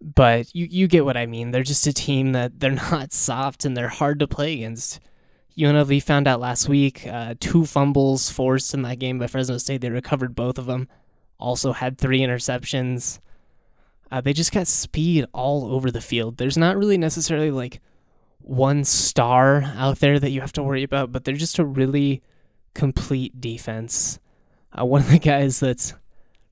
But 0.00 0.54
you, 0.54 0.66
you 0.70 0.88
get 0.88 1.04
what 1.04 1.16
I 1.16 1.26
mean. 1.26 1.50
They're 1.50 1.62
just 1.62 1.86
a 1.86 1.92
team 1.92 2.32
that 2.32 2.60
they're 2.60 2.70
not 2.90 3.12
soft 3.12 3.64
and 3.64 3.76
they're 3.76 3.88
hard 3.88 4.18
to 4.20 4.28
play 4.28 4.54
against. 4.54 5.00
UNLV 5.58 6.02
found 6.02 6.28
out 6.28 6.40
last 6.40 6.68
week 6.68 7.06
uh, 7.06 7.34
two 7.40 7.64
fumbles 7.64 8.30
forced 8.30 8.74
in 8.74 8.82
that 8.82 8.98
game 8.98 9.18
by 9.18 9.26
Fresno 9.26 9.56
State. 9.56 9.80
They 9.80 9.90
recovered 9.90 10.34
both 10.34 10.58
of 10.58 10.66
them. 10.66 10.88
Also 11.38 11.72
had 11.72 11.96
three 11.96 12.20
interceptions. 12.20 13.20
Uh, 14.10 14.20
they 14.20 14.32
just 14.32 14.52
got 14.52 14.66
speed 14.66 15.26
all 15.32 15.72
over 15.72 15.90
the 15.90 16.00
field. 16.00 16.36
There's 16.36 16.56
not 16.56 16.76
really 16.76 16.98
necessarily 16.98 17.50
like 17.50 17.80
one 18.38 18.84
star 18.84 19.62
out 19.76 19.98
there 19.98 20.20
that 20.20 20.30
you 20.30 20.40
have 20.40 20.52
to 20.52 20.62
worry 20.62 20.84
about, 20.84 21.10
but 21.10 21.24
they're 21.24 21.34
just 21.34 21.58
a 21.58 21.64
really 21.64 22.22
complete 22.74 23.40
defense. 23.40 24.20
Uh, 24.78 24.84
one 24.84 25.00
of 25.00 25.10
the 25.10 25.18
guys 25.18 25.58
that's 25.58 25.94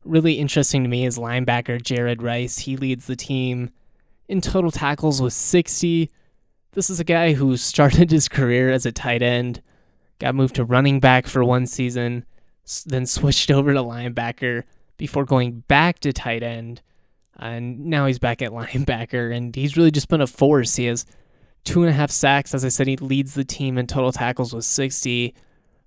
really 0.04 0.34
interesting 0.34 0.82
to 0.82 0.88
me 0.88 1.06
is 1.06 1.18
linebacker 1.18 1.80
Jared 1.80 2.22
Rice. 2.22 2.58
He 2.58 2.76
leads 2.76 3.06
the 3.06 3.16
team 3.16 3.70
in 4.28 4.40
total 4.40 4.70
tackles 4.70 5.22
with 5.22 5.32
60. 5.32 6.10
This 6.72 6.90
is 6.90 6.98
a 6.98 7.04
guy 7.04 7.34
who 7.34 7.56
started 7.56 8.10
his 8.10 8.28
career 8.28 8.70
as 8.70 8.84
a 8.86 8.92
tight 8.92 9.22
end, 9.22 9.62
got 10.18 10.34
moved 10.34 10.56
to 10.56 10.64
running 10.64 10.98
back 10.98 11.26
for 11.26 11.44
one 11.44 11.66
season, 11.66 12.24
then 12.86 13.06
switched 13.06 13.50
over 13.50 13.72
to 13.72 13.80
linebacker 13.80 14.64
before 14.96 15.24
going 15.24 15.60
back 15.68 15.98
to 16.00 16.12
tight 16.12 16.42
end. 16.42 16.82
And 17.38 17.86
now 17.86 18.06
he's 18.06 18.18
back 18.18 18.42
at 18.42 18.50
linebacker, 18.52 19.34
and 19.34 19.54
he's 19.54 19.76
really 19.76 19.90
just 19.90 20.08
been 20.08 20.20
a 20.20 20.26
force. 20.26 20.76
He 20.76 20.86
has 20.86 21.06
two 21.64 21.82
and 21.82 21.90
a 21.90 21.94
half 21.94 22.10
sacks. 22.10 22.54
As 22.54 22.64
I 22.64 22.68
said, 22.68 22.86
he 22.86 22.96
leads 22.96 23.34
the 23.34 23.44
team 23.44 23.78
in 23.78 23.86
total 23.86 24.12
tackles 24.12 24.54
with 24.54 24.64
60, 24.64 25.34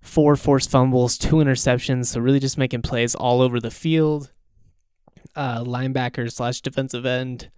four 0.02 0.36
forced 0.36 0.70
fumbles, 0.70 1.18
two 1.18 1.36
interceptions. 1.36 2.08
So 2.08 2.20
really 2.20 2.40
just 2.40 2.58
making 2.58 2.82
plays 2.82 3.16
all 3.16 3.42
over 3.42 3.60
the 3.60 3.72
field. 3.72 4.32
Uh, 5.36 5.64
linebacker 5.64 6.32
slash 6.32 6.62
defensive 6.62 7.06
end. 7.06 7.50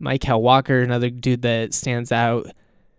Mykal 0.00 0.40
Walker, 0.40 0.80
another 0.80 1.10
dude 1.10 1.42
that 1.42 1.74
stands 1.74 2.12
out. 2.12 2.46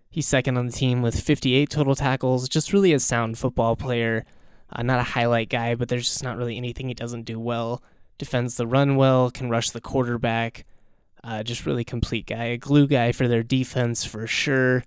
He's 0.09 0.27
second 0.27 0.57
on 0.57 0.65
the 0.67 0.71
team 0.71 1.01
with 1.01 1.19
58 1.19 1.69
total 1.69 1.95
tackles. 1.95 2.49
Just 2.49 2.73
really 2.73 2.93
a 2.93 2.99
sound 2.99 3.37
football 3.37 3.75
player. 3.75 4.25
Uh, 4.71 4.83
not 4.83 4.99
a 4.99 5.03
highlight 5.03 5.49
guy, 5.49 5.75
but 5.75 5.89
there's 5.89 6.07
just 6.07 6.23
not 6.23 6.37
really 6.37 6.57
anything 6.57 6.87
he 6.87 6.93
doesn't 6.93 7.23
do 7.23 7.39
well. 7.39 7.83
Defends 8.17 8.57
the 8.57 8.67
run 8.67 8.95
well, 8.95 9.29
can 9.29 9.49
rush 9.49 9.69
the 9.69 9.81
quarterback. 9.81 10.65
Uh, 11.23 11.43
just 11.43 11.65
really 11.65 11.83
complete 11.83 12.25
guy, 12.25 12.45
a 12.45 12.57
glue 12.57 12.87
guy 12.87 13.11
for 13.11 13.27
their 13.27 13.43
defense 13.43 14.05
for 14.05 14.27
sure. 14.27 14.83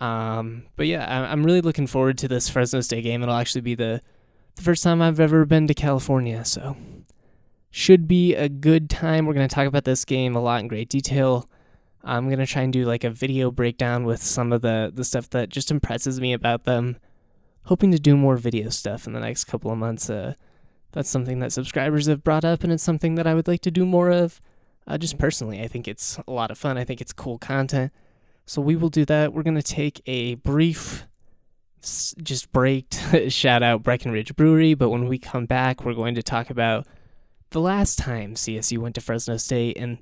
Um, 0.00 0.64
but 0.76 0.86
yeah, 0.86 1.28
I'm 1.30 1.44
really 1.44 1.60
looking 1.60 1.86
forward 1.86 2.18
to 2.18 2.28
this 2.28 2.48
Fresno 2.48 2.80
State 2.80 3.02
game. 3.02 3.22
It'll 3.22 3.34
actually 3.34 3.60
be 3.62 3.74
the, 3.74 4.00
the 4.54 4.62
first 4.62 4.82
time 4.82 5.02
I've 5.02 5.20
ever 5.20 5.44
been 5.44 5.66
to 5.66 5.74
California, 5.74 6.44
so 6.44 6.76
should 7.70 8.08
be 8.08 8.34
a 8.34 8.48
good 8.48 8.88
time. 8.88 9.26
We're 9.26 9.34
going 9.34 9.48
to 9.48 9.54
talk 9.54 9.66
about 9.66 9.84
this 9.84 10.04
game 10.04 10.34
a 10.34 10.40
lot 10.40 10.60
in 10.60 10.68
great 10.68 10.88
detail. 10.88 11.48
I'm 12.04 12.26
going 12.26 12.38
to 12.38 12.46
try 12.46 12.62
and 12.62 12.72
do 12.72 12.84
like 12.84 13.04
a 13.04 13.10
video 13.10 13.50
breakdown 13.50 14.04
with 14.04 14.22
some 14.22 14.52
of 14.52 14.62
the, 14.62 14.90
the 14.94 15.04
stuff 15.04 15.28
that 15.30 15.48
just 15.48 15.70
impresses 15.70 16.20
me 16.20 16.32
about 16.32 16.64
them. 16.64 16.96
Hoping 17.64 17.90
to 17.92 17.98
do 17.98 18.16
more 18.16 18.36
video 18.36 18.70
stuff 18.70 19.06
in 19.06 19.12
the 19.12 19.20
next 19.20 19.44
couple 19.44 19.70
of 19.70 19.78
months. 19.78 20.08
Uh, 20.08 20.34
that's 20.92 21.10
something 21.10 21.40
that 21.40 21.52
subscribers 21.52 22.06
have 22.06 22.24
brought 22.24 22.44
up, 22.44 22.64
and 22.64 22.72
it's 22.72 22.82
something 22.82 23.14
that 23.16 23.26
I 23.26 23.34
would 23.34 23.48
like 23.48 23.60
to 23.62 23.70
do 23.70 23.84
more 23.84 24.10
of. 24.10 24.40
Uh, 24.86 24.96
just 24.96 25.18
personally, 25.18 25.60
I 25.60 25.68
think 25.68 25.86
it's 25.86 26.18
a 26.26 26.32
lot 26.32 26.50
of 26.50 26.56
fun. 26.56 26.78
I 26.78 26.84
think 26.84 27.00
it's 27.00 27.12
cool 27.12 27.38
content. 27.38 27.92
So 28.46 28.62
we 28.62 28.74
will 28.76 28.88
do 28.88 29.04
that. 29.04 29.34
We're 29.34 29.42
going 29.42 29.56
to 29.56 29.62
take 29.62 30.00
a 30.06 30.36
brief, 30.36 31.06
just 31.82 32.50
break, 32.52 32.86
shout 33.28 33.62
out 33.62 33.82
Breckenridge 33.82 34.34
Brewery. 34.34 34.72
But 34.72 34.88
when 34.88 35.06
we 35.06 35.18
come 35.18 35.44
back, 35.44 35.84
we're 35.84 35.92
going 35.92 36.14
to 36.14 36.22
talk 36.22 36.48
about 36.48 36.86
the 37.50 37.60
last 37.60 37.98
time 37.98 38.34
CSU 38.34 38.78
went 38.78 38.94
to 38.94 39.02
Fresno 39.02 39.36
State. 39.36 39.76
And 39.76 39.98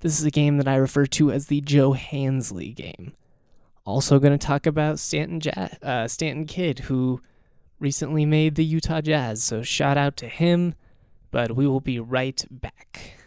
this 0.00 0.20
is 0.20 0.24
a 0.24 0.30
game 0.30 0.58
that 0.58 0.68
I 0.68 0.76
refer 0.76 1.06
to 1.06 1.32
as 1.32 1.48
the 1.48 1.60
Joe 1.60 1.92
Hansley 1.94 2.72
game. 2.72 3.14
Also, 3.84 4.20
going 4.20 4.38
to 4.38 4.46
talk 4.46 4.66
about 4.66 5.00
Stanton, 5.00 5.40
ja- 5.42 5.68
uh, 5.82 6.06
Stanton 6.06 6.46
Kidd, 6.46 6.80
who 6.80 7.20
recently 7.78 8.26
made 8.26 8.54
the 8.54 8.64
Utah 8.64 9.00
Jazz. 9.00 9.42
So 9.42 9.62
shout 9.62 9.96
out 9.96 10.16
to 10.18 10.28
him. 10.28 10.74
But 11.30 11.54
we 11.54 11.66
will 11.66 11.80
be 11.80 12.00
right 12.00 12.42
back. 12.50 13.18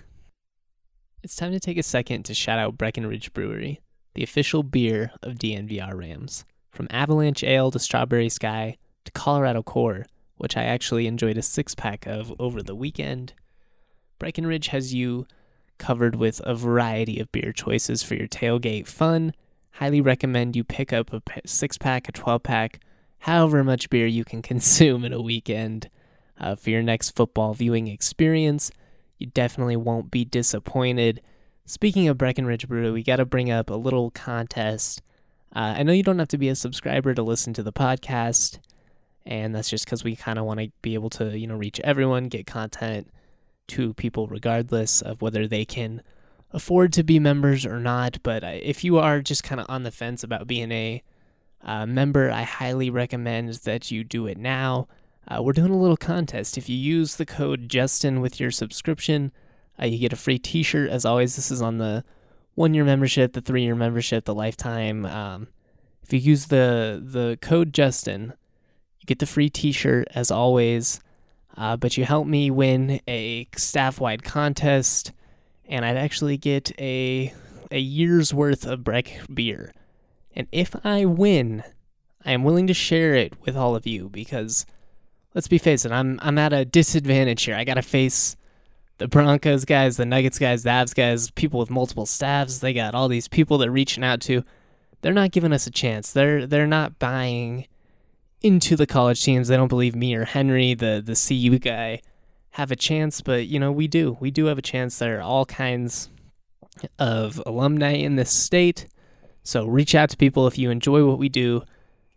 It's 1.24 1.36
time 1.36 1.51
to 1.51 1.60
take 1.60 1.77
a 1.77 1.84
second 1.84 2.24
to 2.24 2.34
shout 2.34 2.58
out 2.58 2.77
Breckenridge 2.77 3.31
Brewery, 3.31 3.79
the 4.15 4.24
official 4.24 4.63
beer 4.63 5.12
of 5.22 5.36
DNVR 5.36 5.93
Rams. 5.96 6.46
From 6.72 6.88
Avalanche 6.89 7.43
Ale 7.43 7.70
to 7.70 7.77
Strawberry 7.77 8.29
Sky 8.29 8.77
to 9.05 9.12
Colorado 9.12 9.62
Core, 9.62 10.08
which 10.38 10.58
I 10.58 10.63
actually 10.63 11.05
enjoyed 11.05 11.38
a 11.38 11.43
six 11.43 11.75
pack 11.75 12.08
of 12.08 12.34
over 12.39 12.63
the 12.63 12.74
weekend, 12.74 13.34
Breckenridge 14.17 14.67
has 14.67 14.93
you 14.93 15.27
covered 15.77 16.15
with 16.15 16.41
a 16.43 16.55
variety 16.55 17.20
of 17.20 17.31
beer 17.31 17.51
choices 17.51 18.01
for 18.01 18.15
your 18.15 18.27
tailgate 18.27 18.88
fun. 18.88 19.34
Highly 19.74 20.01
recommend 20.01 20.55
you 20.55 20.63
pick 20.63 20.91
up 20.91 21.13
a 21.13 21.22
six 21.46 21.77
pack, 21.77 22.08
a 22.10 22.12
12 22.12 22.41
pack, 22.41 22.79
however 23.22 23.63
much 23.63 23.90
beer 23.90 24.08
you 24.08 24.24
can 24.24 24.42
consume 24.51 25.04
in 25.04 25.13
a 25.13 25.22
weekend 25.22 25.90
uh, 26.40 26.56
for 26.56 26.70
your 26.70 26.84
next 26.84 27.12
football 27.12 27.54
viewing 27.54 27.88
experience 27.88 28.72
you 29.22 29.28
definitely 29.28 29.75
won't 29.75 30.10
be 30.10 30.25
disappointed. 30.25 31.22
Speaking 31.68 32.08
of 32.08 32.18
Breckenridge 32.18 32.68
Brew, 32.68 32.92
we 32.92 33.04
got 33.04 33.18
to 33.18 33.25
bring 33.25 33.51
up 33.51 33.70
a 33.70 33.75
little 33.75 34.10
contest. 34.10 35.04
Uh, 35.56 35.75
I 35.78 35.84
know 35.84 35.94
you 35.94 36.01
don't 36.01 36.18
have 36.18 36.28
to 36.30 36.40
be 36.40 36.50
a 36.50 36.56
subscriber 36.56 37.13
to 37.13 37.22
listen 37.22 37.54
to 37.54 37.62
the 37.62 37.72
podcast, 37.72 38.58
and 39.24 39.54
that's 39.54 39.70
just 39.70 39.86
because 39.86 40.04
we 40.04 40.16
kind 40.16 40.40
of 40.40 40.46
want 40.46 40.60
to 40.60 40.72
be 40.82 40.96
able 40.96 41.12
to, 41.12 41.38
you 41.38 41.46
know, 41.46 41.56
reach 41.56 41.80
everyone, 41.82 42.30
get 42.30 42.48
content 42.48 43.12
to 43.68 43.94
people 43.94 44.25
regardless 44.25 45.04
of 45.04 45.22
whether 45.22 45.48
they 45.48 45.66
can 45.66 46.01
afford 46.50 46.92
to 46.94 47.04
be 47.04 47.20
members 47.20 47.63
or 47.63 47.80
not. 47.80 48.18
But 48.24 48.44
uh, 48.44 48.58
if 48.63 48.84
you 48.84 48.98
are 48.98 49.22
just 49.22 49.44
kind 49.44 49.62
of 49.62 49.68
on 49.70 49.84
the 49.84 49.92
fence 49.92 50.24
about 50.24 50.48
being 50.48 50.72
a 50.72 51.04
uh, 51.63 51.86
member, 51.86 52.32
I 52.32 52.44
highly 52.44 52.89
recommend 52.89 53.53
that 53.53 53.91
you 53.91 54.03
do 54.03 54.27
it 54.27 54.38
now. 54.38 54.88
Uh, 55.27 55.41
we're 55.41 55.53
doing 55.53 55.72
a 55.72 55.77
little 55.77 55.98
contest. 55.98 56.58
If 56.58 56.68
you 56.68 56.75
use 56.75 57.15
the 57.15 57.25
code 57.25 57.70
Justin 57.70 58.22
with 58.22 58.39
your 58.39 58.51
subscription, 58.51 59.32
uh, 59.82 59.86
you 59.86 60.00
get 60.00 60.13
a 60.13 60.18
free 60.18 60.39
T-shirt. 60.39 60.89
As 60.89 61.06
always, 61.06 61.36
this 61.36 61.51
is 61.51 61.62
on 61.62 61.77
the 61.77 62.03
one-year 62.56 62.84
membership, 62.84 63.34
the 63.34 63.41
three-year 63.41 63.75
membership, 63.75 64.25
the 64.25 64.36
lifetime. 64.36 65.06
Um, 65.06 65.48
if 66.03 66.12
you 66.12 66.20
use 66.20 66.48
the 66.48 67.01
the 67.03 67.38
code 67.41 67.74
Justin, 67.74 68.34
you 69.00 69.06
get 69.06 69.20
the 69.20 69.25
free 69.25 69.50
T-shirt 69.50 70.08
as 70.15 70.32
always. 70.32 71.00
Uh, 71.56 71.75
but 71.75 71.98
you 71.98 72.06
help 72.06 72.27
me 72.27 72.50
win 72.50 73.01
a 73.08 73.48
staff-wide 73.56 74.24
contest, 74.24 75.12
and 75.65 75.84
I'd 75.86 75.98
actually 75.98 76.38
get 76.38 76.72
a 76.80 77.34
a 77.70 77.80
year's 77.80 78.34
worth 78.34 78.65
of 78.65 78.84
Breck 78.84 79.20
beer. 79.34 79.74
And 80.36 80.48
if 80.52 80.76
I 80.84 81.06
win, 81.06 81.64
I 82.26 82.32
am 82.32 82.44
willing 82.44 82.68
to 82.68 82.74
share 82.74 83.14
it 83.16 83.34
with 83.42 83.56
all 83.56 83.76
of 83.76 83.86
you 83.86 84.10
because 84.10 84.66
let's 85.34 85.48
be 85.48 85.58
face 85.58 85.86
it, 85.86 85.92
I'm 85.92 86.20
I'm 86.22 86.38
at 86.38 86.54
a 86.54 86.66
disadvantage 86.66 87.44
here. 87.44 87.56
I 87.56 87.64
gotta 87.64 87.82
face 87.82 88.36
the 88.98 89.08
Broncos 89.08 89.66
guys, 89.66 89.98
the 89.98 90.06
Nuggets 90.06 90.38
guys, 90.38 90.64
the 90.64 90.70
Avs 90.70 90.94
guys, 90.94 91.32
people 91.32 91.60
with 91.60 91.70
multiple 91.70 92.06
staffs. 92.06 92.60
They 92.60 92.74
got 92.74 92.94
all 92.94 93.08
these 93.08 93.28
people 93.28 93.58
they're 93.58 93.72
reaching 93.72 94.04
out 94.04 94.22
to. 94.22 94.44
They're 95.02 95.14
not 95.14 95.32
giving 95.32 95.54
us 95.54 95.66
a 95.66 95.72
chance. 95.72 96.14
They're 96.14 96.46
they're 96.46 96.68
not 96.68 97.00
buying 97.00 97.68
into 98.42 98.76
the 98.76 98.88
college 98.88 99.24
teams. 99.24 99.48
They 99.48 99.58
don't 99.58 99.68
believe 99.68 99.96
me 99.96 100.16
or 100.16 100.26
Henry, 100.26 100.74
the 100.74 101.02
the 101.04 101.16
CU 101.16 101.58
guy, 101.60 102.02
have 102.52 102.72
a 102.72 102.76
chance. 102.76 103.22
But 103.22 103.48
you 103.48 103.60
know 103.60 103.72
we 103.72 103.88
do. 103.88 104.18
We 104.20 104.32
do 104.32 104.46
have 104.46 104.58
a 104.58 104.64
chance. 104.64 105.00
There 105.00 105.18
are 105.18 105.24
all 105.24 105.46
kinds 105.46 106.10
of 107.00 107.42
alumni 107.46 107.94
in 107.94 108.16
this 108.16 108.32
state. 108.32 108.88
So 109.43 109.65
reach 109.65 109.95
out 109.95 110.10
to 110.10 110.17
people 110.17 110.48
if 110.48 110.57
you 110.57 110.69
enjoy 110.69 111.05
what 111.05 111.17
we 111.17 111.29
do. 111.29 111.63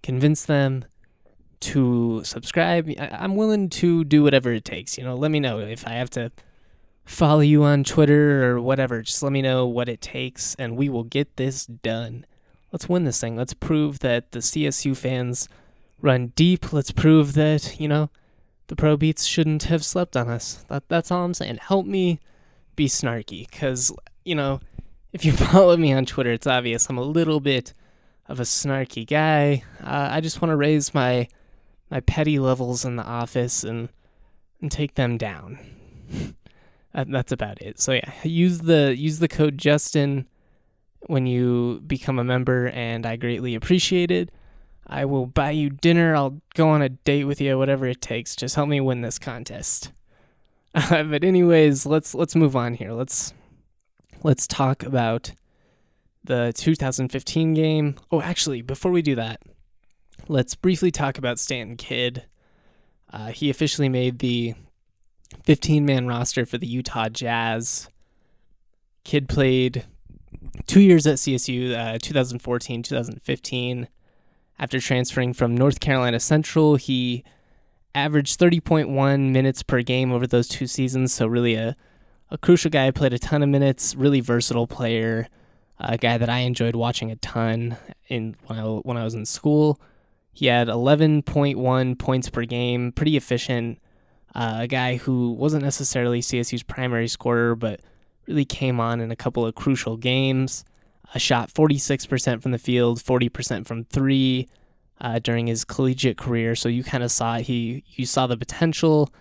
Convince 0.02 0.44
them 0.44 0.84
to 1.60 2.22
subscribe. 2.24 2.90
I'm 2.98 3.36
willing 3.36 3.70
to 3.70 4.04
do 4.04 4.22
whatever 4.22 4.52
it 4.52 4.64
takes. 4.64 4.98
You 4.98 5.04
know, 5.04 5.14
let 5.14 5.30
me 5.30 5.40
know 5.40 5.60
if 5.60 5.86
I 5.86 5.92
have 5.92 6.10
to 6.10 6.30
follow 7.04 7.40
you 7.40 7.64
on 7.64 7.84
Twitter 7.84 8.44
or 8.44 8.60
whatever. 8.60 9.02
Just 9.02 9.22
let 9.22 9.32
me 9.32 9.42
know 9.42 9.66
what 9.66 9.88
it 9.88 10.00
takes, 10.00 10.54
and 10.56 10.76
we 10.76 10.88
will 10.88 11.04
get 11.04 11.36
this 11.36 11.64
done. 11.66 12.26
Let's 12.72 12.88
win 12.88 13.04
this 13.04 13.20
thing. 13.20 13.36
Let's 13.36 13.54
prove 13.54 14.00
that 14.00 14.32
the 14.32 14.40
CSU 14.40 14.96
fans 14.96 15.48
run 16.00 16.28
deep. 16.36 16.72
Let's 16.72 16.90
prove 16.90 17.34
that, 17.34 17.78
you 17.80 17.88
know, 17.88 18.10
the 18.66 18.76
Pro 18.76 18.96
Beats 18.96 19.24
shouldn't 19.24 19.64
have 19.64 19.84
slept 19.84 20.16
on 20.16 20.28
us. 20.28 20.64
That, 20.68 20.88
that's 20.88 21.10
all 21.10 21.24
I'm 21.24 21.34
saying. 21.34 21.58
Help 21.62 21.86
me 21.86 22.20
be 22.76 22.88
snarky, 22.88 23.48
because, 23.48 23.92
you 24.24 24.34
know, 24.34 24.60
if 25.14 25.24
you 25.24 25.32
follow 25.32 25.76
me 25.78 25.94
on 25.94 26.04
Twitter, 26.04 26.32
it's 26.32 26.46
obvious 26.46 26.90
I'm 26.90 26.98
a 26.98 27.02
little 27.02 27.40
bit 27.40 27.72
of 28.28 28.40
a 28.40 28.42
snarky 28.42 29.06
guy. 29.06 29.62
Uh, 29.80 30.08
I 30.10 30.20
just 30.20 30.42
want 30.42 30.50
to 30.50 30.56
raise 30.56 30.92
my 30.92 31.28
my 31.90 32.00
petty 32.00 32.38
levels 32.38 32.84
in 32.84 32.96
the 32.96 33.04
office 33.04 33.64
and 33.64 33.88
and 34.60 34.70
take 34.70 34.94
them 34.94 35.16
down. 35.16 35.58
that's 36.92 37.32
about 37.32 37.62
it. 37.62 37.80
So 37.80 37.92
yeah, 37.92 38.12
use 38.24 38.58
the 38.60 38.94
use 38.96 39.20
the 39.20 39.28
code 39.28 39.56
Justin 39.56 40.26
when 41.06 41.26
you 41.26 41.82
become 41.86 42.18
a 42.18 42.24
member, 42.24 42.68
and 42.68 43.06
I 43.06 43.16
greatly 43.16 43.54
appreciate 43.54 44.10
it. 44.10 44.30
I 44.86 45.04
will 45.04 45.26
buy 45.26 45.50
you 45.50 45.70
dinner. 45.70 46.14
I'll 46.14 46.40
go 46.54 46.68
on 46.68 46.82
a 46.82 46.88
date 46.88 47.24
with 47.24 47.40
you, 47.40 47.56
whatever 47.56 47.86
it 47.86 48.00
takes. 48.00 48.36
Just 48.36 48.54
help 48.54 48.68
me 48.68 48.80
win 48.80 49.00
this 49.00 49.18
contest. 49.18 49.92
But 50.90 51.22
anyways, 51.22 51.86
let's 51.86 52.16
let's 52.16 52.34
move 52.34 52.56
on 52.56 52.74
here. 52.74 52.90
Let's 52.90 53.32
let's 54.24 54.48
talk 54.48 54.82
about 54.82 55.32
the 56.24 56.52
2015 56.56 57.54
game. 57.54 57.94
Oh, 58.10 58.20
actually, 58.20 58.62
before 58.62 58.90
we 58.90 59.02
do 59.02 59.14
that, 59.14 59.42
let's 60.26 60.56
briefly 60.56 60.90
talk 60.90 61.18
about 61.18 61.38
Stanton 61.38 61.76
Kidd. 61.76 62.24
Uh, 63.12 63.28
he 63.28 63.50
officially 63.50 63.88
made 63.88 64.18
the 64.18 64.54
15 65.44 65.84
man 65.84 66.08
roster 66.08 66.44
for 66.46 66.58
the 66.58 66.66
Utah 66.66 67.08
Jazz. 67.10 67.88
Kidd 69.04 69.28
played 69.28 69.84
two 70.66 70.80
years 70.80 71.06
at 71.06 71.16
CSU, 71.16 71.74
uh, 71.74 71.98
2014, 72.00 72.82
2015. 72.82 73.88
After 74.58 74.80
transferring 74.80 75.34
from 75.34 75.54
North 75.54 75.80
Carolina 75.80 76.18
Central, 76.18 76.76
he 76.76 77.24
averaged 77.94 78.40
30.1 78.40 79.30
minutes 79.32 79.62
per 79.62 79.82
game 79.82 80.10
over 80.10 80.26
those 80.26 80.48
two 80.48 80.66
seasons. 80.66 81.12
So, 81.12 81.26
really, 81.26 81.56
a, 81.56 81.76
a 82.30 82.38
crucial 82.38 82.70
guy. 82.70 82.90
Played 82.90 83.12
a 83.12 83.18
ton 83.18 83.42
of 83.42 83.48
minutes, 83.48 83.94
really 83.94 84.20
versatile 84.20 84.66
player, 84.66 85.28
a 85.78 85.98
guy 85.98 86.18
that 86.18 86.28
I 86.28 86.40
enjoyed 86.40 86.76
watching 86.76 87.10
a 87.10 87.16
ton 87.16 87.76
in 88.08 88.36
when 88.46 88.58
I, 88.58 88.62
when 88.62 88.96
I 88.96 89.04
was 89.04 89.14
in 89.14 89.26
school. 89.26 89.80
He 90.32 90.46
had 90.46 90.68
11.1 90.68 91.98
points 91.98 92.28
per 92.28 92.44
game, 92.44 92.92
pretty 92.92 93.16
efficient. 93.16 93.78
Uh, 94.34 94.58
a 94.62 94.66
guy 94.66 94.96
who 94.96 95.32
wasn't 95.32 95.62
necessarily 95.62 96.20
CSU's 96.20 96.64
primary 96.64 97.06
scorer, 97.06 97.54
but 97.54 97.80
really 98.26 98.44
came 98.44 98.80
on 98.80 99.00
in 99.00 99.10
a 99.12 99.16
couple 99.16 99.46
of 99.46 99.54
crucial 99.54 99.96
games. 99.96 100.64
A 101.14 101.18
shot 101.20 101.52
46% 101.52 102.42
from 102.42 102.50
the 102.50 102.58
field, 102.58 102.98
40% 102.98 103.66
from 103.66 103.84
three 103.84 104.48
uh, 105.00 105.20
during 105.20 105.46
his 105.46 105.64
collegiate 105.64 106.16
career. 106.16 106.56
So 106.56 106.68
you 106.68 106.82
kind 106.82 107.04
of 107.04 107.12
saw 107.12 107.36
he 107.38 107.84
you 107.88 108.06
saw 108.06 108.26
the 108.26 108.36
potential. 108.36 109.12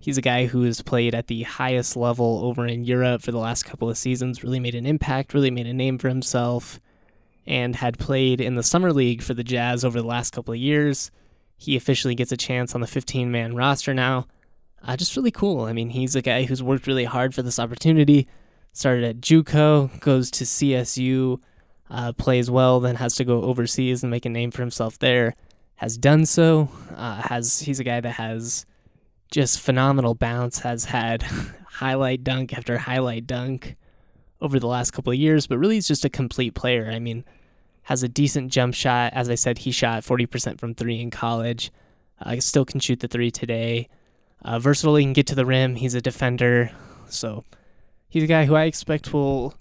He's 0.00 0.16
a 0.16 0.22
guy 0.22 0.46
who 0.46 0.62
has 0.62 0.80
played 0.80 1.14
at 1.14 1.26
the 1.26 1.42
highest 1.42 1.94
level 1.94 2.40
over 2.42 2.66
in 2.66 2.84
Europe 2.84 3.20
for 3.20 3.32
the 3.32 3.38
last 3.38 3.64
couple 3.64 3.90
of 3.90 3.98
seasons. 3.98 4.42
Really 4.42 4.58
made 4.58 4.74
an 4.74 4.86
impact. 4.86 5.34
Really 5.34 5.50
made 5.50 5.66
a 5.66 5.74
name 5.74 5.98
for 5.98 6.08
himself 6.08 6.80
and 7.46 7.76
had 7.76 7.98
played 7.98 8.40
in 8.40 8.54
the 8.54 8.62
summer 8.62 8.94
league 8.94 9.22
for 9.22 9.34
the 9.34 9.44
Jazz 9.44 9.84
over 9.84 10.00
the 10.00 10.06
last 10.06 10.32
couple 10.32 10.54
of 10.54 10.60
years. 10.60 11.10
He 11.58 11.76
officially 11.76 12.14
gets 12.14 12.32
a 12.32 12.36
chance 12.36 12.74
on 12.74 12.80
the 12.80 12.86
15 12.86 13.30
man 13.30 13.54
roster 13.54 13.92
now. 13.92 14.26
Uh, 14.82 14.96
just 14.96 15.16
really 15.16 15.30
cool. 15.30 15.64
I 15.64 15.74
mean, 15.74 15.90
he's 15.90 16.16
a 16.16 16.22
guy 16.22 16.44
who's 16.44 16.62
worked 16.62 16.86
really 16.86 17.04
hard 17.04 17.34
for 17.34 17.42
this 17.42 17.58
opportunity. 17.58 18.26
Started 18.72 19.04
at 19.04 19.20
JUCO, 19.20 20.00
goes 20.00 20.30
to 20.30 20.44
CSU, 20.44 21.38
uh, 21.90 22.12
plays 22.14 22.50
well, 22.50 22.80
then 22.80 22.94
has 22.94 23.16
to 23.16 23.24
go 23.24 23.42
overseas 23.42 24.02
and 24.02 24.10
make 24.10 24.24
a 24.24 24.30
name 24.30 24.50
for 24.50 24.62
himself 24.62 24.98
there. 24.98 25.34
Has 25.76 25.98
done 25.98 26.24
so. 26.24 26.70
Uh, 26.94 27.20
has 27.22 27.60
he's 27.60 27.80
a 27.80 27.84
guy 27.84 28.00
that 28.00 28.12
has 28.12 28.64
just 29.30 29.60
phenomenal 29.60 30.14
bounce. 30.14 30.60
Has 30.60 30.86
had 30.86 31.22
highlight 31.68 32.24
dunk 32.24 32.56
after 32.56 32.78
highlight 32.78 33.26
dunk 33.26 33.76
over 34.40 34.58
the 34.58 34.66
last 34.66 34.92
couple 34.92 35.12
of 35.12 35.18
years, 35.18 35.46
but 35.46 35.58
really 35.58 35.76
he's 35.76 35.88
just 35.88 36.04
a 36.04 36.10
complete 36.10 36.54
player. 36.54 36.90
I 36.90 36.98
mean, 36.98 37.24
has 37.84 38.02
a 38.02 38.08
decent 38.08 38.52
jump 38.52 38.74
shot. 38.74 39.12
As 39.12 39.28
I 39.28 39.34
said, 39.34 39.58
he 39.58 39.70
shot 39.70 40.02
40% 40.02 40.58
from 40.58 40.74
three 40.74 41.00
in 41.00 41.10
college. 41.10 41.70
Uh, 42.20 42.38
still 42.40 42.64
can 42.64 42.80
shoot 42.80 43.00
the 43.00 43.08
three 43.08 43.30
today. 43.30 43.88
Uh, 44.42 44.58
versatile, 44.58 44.96
he 44.96 45.04
can 45.04 45.12
get 45.12 45.26
to 45.26 45.34
the 45.34 45.46
rim. 45.46 45.76
He's 45.76 45.94
a 45.94 46.00
defender. 46.00 46.70
So 47.08 47.44
he's 48.08 48.22
a 48.22 48.28
guy 48.28 48.44
who 48.44 48.54
I 48.54 48.64
expect 48.64 49.12
will, 49.12 49.54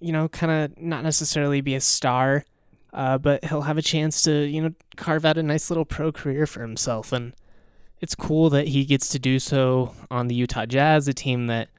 you 0.00 0.12
know, 0.12 0.28
kind 0.28 0.52
of 0.52 0.80
not 0.80 1.02
necessarily 1.04 1.60
be 1.60 1.74
a 1.74 1.80
star, 1.80 2.44
uh, 2.92 3.18
but 3.18 3.44
he'll 3.44 3.62
have 3.62 3.78
a 3.78 3.82
chance 3.82 4.22
to, 4.22 4.46
you 4.46 4.62
know, 4.62 4.74
carve 4.96 5.24
out 5.24 5.38
a 5.38 5.42
nice 5.42 5.70
little 5.70 5.84
pro 5.84 6.10
career 6.12 6.46
for 6.46 6.62
himself. 6.62 7.12
And 7.12 7.32
it's 8.00 8.14
cool 8.14 8.50
that 8.50 8.68
he 8.68 8.84
gets 8.84 9.08
to 9.10 9.18
do 9.18 9.38
so 9.38 9.94
on 10.10 10.28
the 10.28 10.34
Utah 10.34 10.66
Jazz, 10.66 11.08
a 11.08 11.14
team 11.14 11.46
that's 11.46 11.70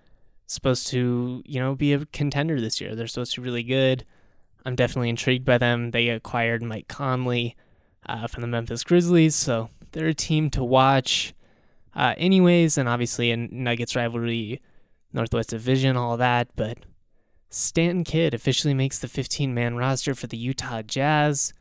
supposed 0.48 0.88
to, 0.88 1.44
you 1.46 1.60
know, 1.60 1.76
be 1.76 1.94
a 1.94 2.06
contender 2.08 2.60
this 2.60 2.82
year. 2.82 2.96
They're 2.96 3.08
supposed 3.08 3.34
to 3.36 3.42
be 3.42 3.46
really 3.46 3.64
good. 3.64 4.06
I'm 4.66 4.76
definitely 4.76 5.10
intrigued 5.10 5.46
by 5.46 5.58
them. 5.58 5.92
They 5.92 6.10
acquired 6.10 6.64
Mike 6.64 6.88
Conley 6.88 7.56
uh, 8.08 8.28
from 8.28 8.42
the 8.42 8.48
Memphis 8.48 8.84
Grizzlies, 8.84 9.36
so 9.36 9.70
they're 9.92 10.08
a 10.08 10.14
team 10.14 10.50
to 10.52 10.64
watch. 10.64 11.34
Uh, 11.96 12.14
anyways, 12.18 12.78
and 12.78 12.88
obviously 12.88 13.32
a 13.32 13.38
Nuggets 13.38 13.96
rivalry, 13.96 14.62
Northwest 15.14 15.50
Division, 15.50 15.98
all 15.98 16.18
that. 16.18 16.50
But 16.56 16.80
Stanton 17.50 18.04
Kidd 18.04 18.34
officially 18.34 18.74
makes 18.74 19.00
the 19.00 19.08
15 19.08 19.54
man 19.54 19.76
roster 19.76 20.14
for 20.14 20.28
the 20.28 20.38
Utah 20.38 20.82
Jazz. 20.82 21.54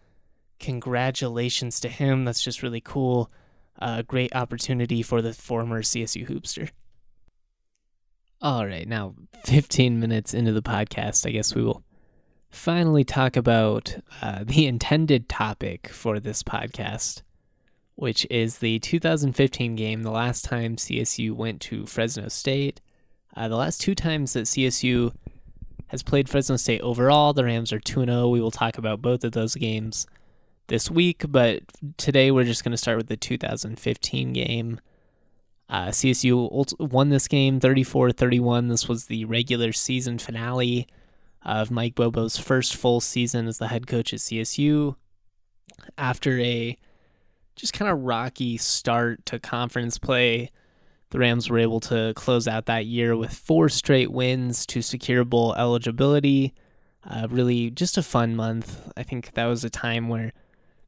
Congratulations 0.59 1.81
to 1.81 1.89
him. 1.89 2.25
That's 2.25 2.43
just 2.43 2.63
really 2.63 2.81
cool. 2.81 3.31
A 3.79 4.03
great 4.03 4.35
opportunity 4.35 5.03
for 5.03 5.21
the 5.21 5.33
former 5.33 5.83
CSU 5.83 6.29
hoopster. 6.29 6.71
All 8.41 8.67
right, 8.67 8.87
now 8.87 9.15
15 9.45 9.99
minutes 9.99 10.35
into 10.35 10.53
the 10.53 10.63
podcast, 10.63 11.27
I 11.27 11.31
guess 11.31 11.55
we 11.55 11.63
will 11.63 11.83
finally 12.51 13.05
talk 13.05 13.37
about 13.37 13.97
uh, 14.23 14.45
the 14.45 14.67
intended 14.67 15.29
topic 15.29 15.89
for 15.89 16.21
this 16.21 16.43
podcast, 16.43 17.23
which 17.95 18.27
is 18.31 18.59
the 18.59 18.79
2015 18.81 19.75
game, 19.75 20.03
the 20.03 20.11
last 20.11 20.45
time 20.45 20.77
CSU 20.77 21.33
went 21.33 21.61
to 21.63 21.87
Fresno 21.87 22.29
State. 22.29 22.81
Uh, 23.37 23.49
the 23.49 23.57
last 23.57 23.81
two 23.81 23.95
times 23.95 24.33
that 24.33 24.45
CSU 24.45 25.15
has 25.89 26.03
played 26.03 26.29
Fresno 26.29 26.57
State 26.57 26.81
overall, 26.81 27.33
the 27.33 27.45
Rams 27.45 27.73
are 27.73 27.81
2 27.81 28.05
0. 28.05 28.29
We 28.29 28.41
will 28.41 28.51
talk 28.51 28.79
about 28.79 29.03
both 29.03 29.25
of 29.25 29.33
those 29.33 29.55
games 29.55 30.07
this 30.69 30.91
week, 30.91 31.25
but 31.29 31.63
today 31.97 32.31
we're 32.31 32.45
just 32.45 32.65
going 32.65 32.73
to 32.73 32.77
start 32.77 32.97
with 32.97 33.09
the 33.09 33.17
2015 33.17 34.33
game. 34.33 34.81
Uh, 35.69 35.89
CSU 35.89 36.79
won 36.79 37.09
this 37.09 37.29
game 37.29 37.59
34 37.59 38.13
31. 38.13 38.69
This 38.69 38.89
was 38.89 39.07
the 39.07 39.25
regular 39.25 39.73
season 39.73 40.19
finale 40.19 40.87
of 41.43 41.71
Mike 41.71 41.95
Bobo's 41.95 42.37
first 42.37 42.77
full 42.77 43.01
season 43.01 43.47
as 43.47 43.59
the 43.59 43.69
head 43.69 43.87
coach 43.87 44.13
at 44.13 44.21
CSU. 44.21 44.97
After 45.99 46.39
a 46.39 46.77
just 47.57 47.73
kind 47.73 47.91
of 47.91 48.03
rocky 48.03 48.57
start 48.57 49.25
to 49.27 49.39
conference 49.39 49.99
play, 49.99 50.51
the 51.11 51.19
Rams 51.19 51.49
were 51.49 51.59
able 51.59 51.81
to 51.81 52.13
close 52.15 52.47
out 52.47 52.67
that 52.67 52.87
year 52.87 53.17
with 53.17 53.33
four 53.33 53.69
straight 53.69 54.13
wins 54.13 54.67
to 54.67 54.83
secure 54.83 55.25
bowl 55.25 55.55
eligibility. 55.55 56.55
Uh, 57.09 57.27
really, 57.31 57.71
just 57.71 57.97
a 57.97 58.03
fun 58.03 58.35
month. 58.35 58.91
I 58.97 59.03
think 59.03 59.33
that 59.35 59.47
was 59.47 59.65
a 59.65 59.71
time 59.71 60.09
where 60.09 60.33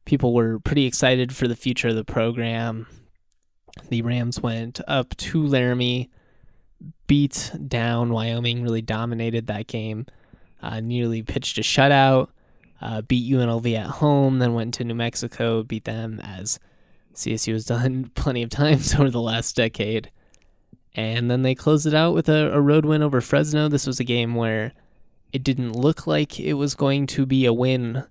people 0.08 0.32
were 0.32 0.58
pretty 0.60 0.86
excited 0.86 1.36
for 1.36 1.46
the 1.46 1.54
future 1.54 1.88
of 1.88 1.94
the 1.94 2.02
program. 2.02 2.86
The 3.90 4.00
Rams 4.00 4.40
went 4.40 4.80
up 4.88 5.14
to 5.18 5.46
Laramie, 5.46 6.10
beat 7.06 7.52
down 7.68 8.10
Wyoming, 8.10 8.62
really 8.62 8.80
dominated 8.80 9.48
that 9.48 9.66
game, 9.66 10.06
uh, 10.62 10.80
nearly 10.80 11.22
pitched 11.22 11.58
a 11.58 11.60
shutout, 11.60 12.30
uh, 12.80 13.02
beat 13.02 13.30
UNLV 13.30 13.76
at 13.76 13.86
home, 13.86 14.38
then 14.38 14.54
went 14.54 14.72
to 14.74 14.84
New 14.84 14.94
Mexico, 14.94 15.62
beat 15.62 15.84
them 15.84 16.20
as 16.20 16.58
CSU 17.14 17.52
has 17.52 17.66
done 17.66 18.10
plenty 18.14 18.42
of 18.42 18.48
times 18.48 18.94
over 18.98 19.10
the 19.10 19.20
last 19.20 19.56
decade. 19.56 20.10
And 20.94 21.30
then 21.30 21.42
they 21.42 21.54
closed 21.54 21.86
it 21.86 21.94
out 21.94 22.14
with 22.14 22.30
a, 22.30 22.50
a 22.54 22.60
road 22.62 22.86
win 22.86 23.02
over 23.02 23.20
Fresno. 23.20 23.68
This 23.68 23.86
was 23.86 24.00
a 24.00 24.04
game 24.04 24.34
where 24.34 24.72
it 25.34 25.44
didn't 25.44 25.76
look 25.76 26.06
like 26.06 26.40
it 26.40 26.54
was 26.54 26.74
going 26.74 27.06
to 27.08 27.26
be 27.26 27.44
a 27.44 27.52
win. 27.52 28.04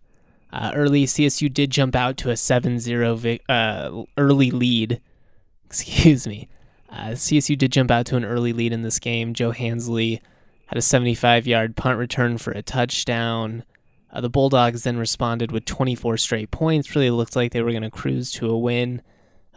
Uh, 0.52 0.72
early, 0.76 1.06
CSU 1.06 1.54
did 1.54 1.72
jump 1.72 1.96
out 1.96 2.18
to 2.18 2.30
a 2.30 2.38
7 2.38 2.80
0 2.80 3.16
vi- 3.16 3.40
uh, 3.50 4.04
early 4.18 4.52
lead 4.52 5.02
excuse 5.68 6.26
me. 6.26 6.48
Uh, 6.90 7.10
CSU 7.10 7.58
did 7.58 7.74
jump 7.74 7.92
out 7.92 8.06
to 8.06 8.16
an 8.16 8.24
early 8.24 8.54
lead 8.54 8.72
in 8.72 8.84
this 8.84 9.00
game. 9.00 9.34
Joe 9.34 9.52
Hansley 9.52 10.22
had 10.68 10.78
a 10.78 10.82
75 10.82 11.46
yard 11.46 11.76
punt 11.76 12.00
return 12.00 12.38
for 12.38 12.52
a 12.52 12.62
touchdown. 12.62 13.64
Uh, 14.12 14.22
the 14.22 14.30
Bulldogs 14.30 14.84
then 14.84 14.98
responded 14.98 15.52
with 15.52 15.66
24 15.66 16.16
straight 16.18 16.52
points. 16.52 16.96
Really 16.96 17.10
looked 17.10 17.36
like 17.36 17.52
they 17.52 17.62
were 17.62 17.72
going 17.72 17.84
to 17.84 17.92
cruise 17.92 18.32
to 18.32 18.50
a 18.50 18.58
win, 18.58 19.02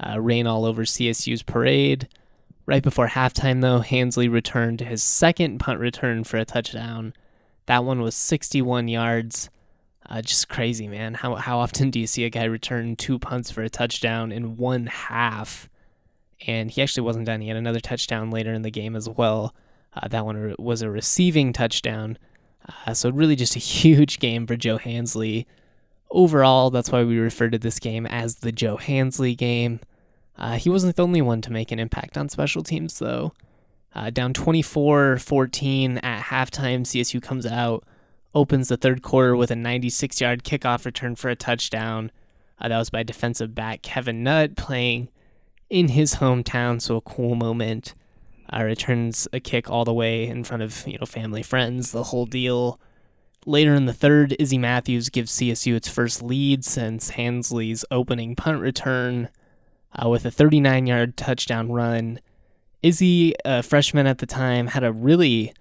uh, 0.05 0.21
rain 0.21 0.49
all 0.49 0.65
over 0.65 0.83
CSU's 0.83 1.45
parade. 1.45 2.09
Right 2.67 2.83
before 2.83 3.09
halftime, 3.09 3.61
though, 3.61 3.81
Hansley 3.81 4.29
returned 4.29 4.81
his 4.81 5.03
second 5.03 5.59
punt 5.59 5.79
return 5.79 6.25
for 6.25 6.39
a 6.39 6.45
touchdown. 6.45 7.15
That 7.67 7.85
one 7.85 8.01
was 8.01 8.17
61 8.17 8.89
yards. 8.89 9.49
Uh, 10.11 10.21
just 10.21 10.49
crazy, 10.49 10.89
man. 10.89 11.15
How, 11.15 11.37
how 11.37 11.61
often 11.61 11.91
do 11.91 12.01
you 12.01 12.07
see 12.07 12.25
a 12.25 12.31
guy 12.31 12.45
return 12.45 12.97
two 12.97 13.19
punts 13.19 13.51
for 13.51 13.63
a 13.63 13.71
touchdown 13.71 14.33
in 14.33 14.57
one 14.57 14.87
half? 14.87 15.71
and 16.47 16.71
he 16.71 16.83
actually 16.83 17.03
wasn't 17.03 17.27
done. 17.27 17.41
He 17.41 17.49
had 17.49 17.57
another 17.57 17.81
touchdown 17.81 18.31
later 18.31 18.53
in 18.53 18.63
the 18.63 18.71
game 18.71 18.97
as 18.97 19.09
well. 19.09 19.55
Uh, 19.95 20.09
that 20.09 20.25
one 20.25 20.55
was 20.59 20.83
a 20.83 20.91
receiving 20.91 21.53
touchdown. 21.53 22.19
Uh, 22.87 22.95
so 22.95 23.11
really 23.11 23.37
just 23.37 23.57
a 23.57 23.59
huge 23.61 24.19
game 24.19 24.47
for 24.47 24.57
Joe 24.57 24.79
Hansley. 24.79 25.47
Overall, 26.11 26.71
that's 26.71 26.91
why 26.91 27.05
we 27.05 27.19
refer 27.19 27.51
to 27.51 27.59
this 27.59 27.79
game 27.79 28.07
as 28.07 28.37
the 28.37 28.53
Joe 28.53 28.77
Hansley 28.77 29.35
game. 29.35 29.81
Uh, 30.37 30.57
he 30.57 30.71
wasn't 30.71 30.97
the 30.97 31.03
only 31.03 31.21
one 31.21 31.41
to 31.43 31.53
make 31.53 31.71
an 31.71 31.79
impact 31.79 32.17
on 32.17 32.29
special 32.29 32.63
teams, 32.63 32.99
though. 32.99 33.33
Uh, 33.95 34.09
down 34.09 34.33
24 34.33 35.19
14 35.19 35.99
at 35.99 36.25
halftime, 36.25 36.83
CSU 36.83 37.21
comes 37.21 37.45
out 37.45 37.85
opens 38.35 38.69
the 38.69 38.77
third 38.77 39.03
quarter 39.03 39.35
with 39.37 39.51
a 39.51 39.57
96 39.57 40.21
yard 40.21 40.45
kickoff 40.45 40.85
return 40.85 41.17
for 41.17 41.29
a 41.31 41.37
touchdown. 41.37 42.11
Uh, 42.61 42.69
that 42.69 42.79
was 42.79 42.91
by 42.91 43.03
defensive 43.03 43.55
back 43.55 43.83
Kevin 43.83 44.23
Nutt 44.23 44.57
playing 44.57 45.09
in 45.69 45.89
his 45.89 46.17
hometown, 46.17 46.81
so 46.81 46.97
a 46.97 47.01
cool 47.01 47.35
moment. 47.35 47.95
Uh, 48.53 48.65
returns 48.65 49.29
a 49.33 49.39
kick 49.39 49.71
all 49.71 49.85
the 49.85 49.95
way 49.95 50.27
in 50.27 50.43
front 50.43 50.63
of 50.63 50.87
you 50.87 50.99
know 50.99 51.07
family, 51.07 51.43
friends, 51.43 51.93
the 51.93 52.05
whole 52.05 52.27
deal. 52.27 52.81
Later 53.47 53.75
in 53.75 53.87
the 53.87 53.95
third, 53.95 54.37
Izzy 54.39 54.59
Matthews 54.59 55.09
gives 55.09 55.33
CSU 55.33 55.75
its 55.75 55.89
first 55.89 56.23
lead 56.23 56.65
since 56.65 57.11
Hansley's 57.11 57.85
opening 57.91 58.37
punt 58.37 58.61
return 58.61 59.29
uh, 59.95 60.09
with 60.09 60.25
a 60.27 60.31
39 60.31 60.87
yard 60.87 61.17
touchdown 61.17 61.73
run. 61.73 62.21
Izzy, 62.83 63.35
a 63.45 63.63
freshman 63.63 64.07
at 64.07 64.19
the 64.19 64.27
time, 64.27 64.69
had 64.69 64.85
a 64.85 64.93
really 64.93 65.53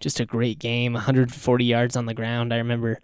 just 0.00 0.20
a 0.20 0.26
great 0.26 0.58
game 0.58 0.92
140 0.92 1.64
yards 1.64 1.96
on 1.96 2.06
the 2.06 2.14
ground. 2.14 2.52
I 2.52 2.58
remember 2.58 2.98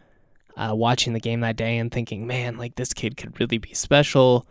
uh, 0.57 0.73
watching 0.75 1.13
the 1.13 1.21
game 1.21 1.41
that 1.41 1.57
day 1.57 1.79
and 1.79 1.91
thinking, 1.91 2.27
man, 2.27 2.57
like 2.57 2.77
this 2.77 2.95
kid 2.95 3.17
could 3.17 3.39
really 3.41 3.59
be 3.59 3.75
special. 3.75 4.47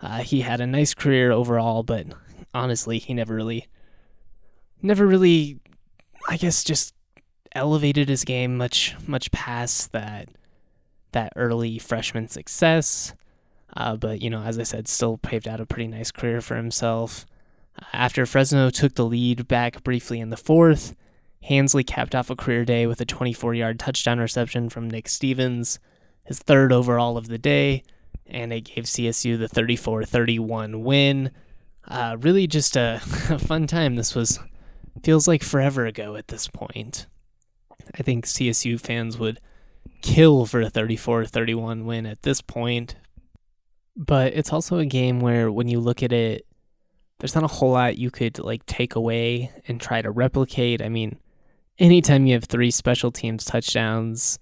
Uh, 0.00 0.18
he 0.18 0.40
had 0.40 0.60
a 0.60 0.66
nice 0.66 0.94
career 0.94 1.30
overall, 1.30 1.82
but 1.82 2.06
honestly, 2.54 2.98
he 2.98 3.14
never 3.14 3.34
really, 3.34 3.66
never 4.80 5.06
really, 5.06 5.58
I 6.28 6.36
guess, 6.36 6.64
just 6.64 6.94
elevated 7.54 8.08
his 8.08 8.24
game 8.24 8.56
much, 8.56 8.96
much 9.06 9.30
past 9.30 9.92
that, 9.92 10.28
that 11.12 11.32
early 11.36 11.78
freshman 11.78 12.28
success. 12.28 13.14
Uh, 13.76 13.96
but 13.96 14.20
you 14.20 14.30
know, 14.30 14.42
as 14.42 14.58
I 14.58 14.64
said, 14.64 14.88
still 14.88 15.18
paved 15.18 15.48
out 15.48 15.60
a 15.60 15.66
pretty 15.66 15.88
nice 15.88 16.10
career 16.10 16.40
for 16.40 16.56
himself. 16.56 17.26
After 17.92 18.26
Fresno 18.26 18.70
took 18.70 18.94
the 18.94 19.04
lead 19.04 19.48
back 19.48 19.82
briefly 19.82 20.20
in 20.20 20.30
the 20.30 20.36
fourth, 20.36 20.94
Hansley 21.42 21.82
capped 21.84 22.14
off 22.14 22.30
a 22.30 22.36
career 22.36 22.64
day 22.64 22.86
with 22.86 23.00
a 23.00 23.04
24 23.04 23.54
yard 23.54 23.78
touchdown 23.78 24.20
reception 24.20 24.68
from 24.68 24.88
Nick 24.88 25.08
Stevens, 25.08 25.78
his 26.24 26.38
third 26.38 26.72
overall 26.72 27.16
of 27.16 27.28
the 27.28 27.38
day, 27.38 27.82
and 28.26 28.52
it 28.52 28.62
gave 28.62 28.84
CSU 28.84 29.38
the 29.38 29.48
34 29.48 30.04
31 30.04 30.82
win. 30.82 31.30
Uh, 31.86 32.16
really 32.20 32.46
just 32.46 32.76
a, 32.76 33.00
a 33.30 33.38
fun 33.38 33.66
time. 33.66 33.96
This 33.96 34.14
was, 34.14 34.38
feels 35.02 35.26
like 35.26 35.42
forever 35.42 35.84
ago 35.84 36.14
at 36.14 36.28
this 36.28 36.46
point. 36.46 37.06
I 37.98 38.02
think 38.02 38.24
CSU 38.24 38.80
fans 38.80 39.18
would 39.18 39.40
kill 40.00 40.46
for 40.46 40.60
a 40.60 40.70
34 40.70 41.24
31 41.26 41.84
win 41.84 42.06
at 42.06 42.22
this 42.22 42.40
point. 42.40 42.96
But 43.96 44.32
it's 44.34 44.52
also 44.52 44.78
a 44.78 44.86
game 44.86 45.20
where 45.20 45.50
when 45.50 45.68
you 45.68 45.80
look 45.80 46.02
at 46.02 46.12
it, 46.12 46.46
there's 47.18 47.34
not 47.34 47.44
a 47.44 47.48
whole 47.48 47.72
lot 47.72 47.98
you 47.98 48.10
could 48.10 48.38
like 48.38 48.64
take 48.66 48.94
away 48.94 49.50
and 49.68 49.80
try 49.80 50.02
to 50.02 50.10
replicate. 50.10 50.80
I 50.80 50.88
mean, 50.88 51.18
anytime 51.82 52.26
you 52.26 52.34
have 52.34 52.44
three 52.44 52.70
special 52.70 53.10
teams 53.10 53.44
touchdowns, 53.44 54.38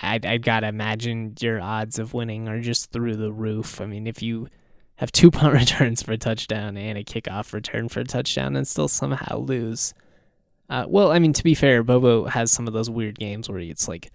I'd, 0.00 0.24
I'd 0.24 0.42
gotta 0.42 0.68
imagine 0.68 1.34
your 1.40 1.60
odds 1.60 1.98
of 1.98 2.14
winning 2.14 2.48
are 2.48 2.60
just 2.60 2.92
through 2.92 3.16
the 3.16 3.32
roof. 3.32 3.80
I 3.80 3.86
mean, 3.86 4.06
if 4.06 4.22
you 4.22 4.48
have 4.96 5.10
two 5.12 5.30
punt 5.32 5.52
returns 5.52 6.02
for 6.02 6.12
a 6.12 6.18
touchdown 6.18 6.76
and 6.76 6.96
a 6.96 7.04
kickoff 7.04 7.52
return 7.52 7.88
for 7.88 8.00
a 8.00 8.04
touchdown 8.04 8.56
and 8.56 8.66
still 8.66 8.88
somehow 8.88 9.38
lose. 9.38 9.92
Uh, 10.70 10.84
well, 10.88 11.12
I 11.12 11.18
mean, 11.18 11.32
to 11.32 11.44
be 11.44 11.54
fair, 11.54 11.82
Bobo 11.82 12.24
has 12.26 12.50
some 12.50 12.66
of 12.66 12.72
those 12.72 12.90
weird 12.90 13.18
games 13.18 13.48
where 13.48 13.58
it's 13.58 13.88
like 13.88 14.10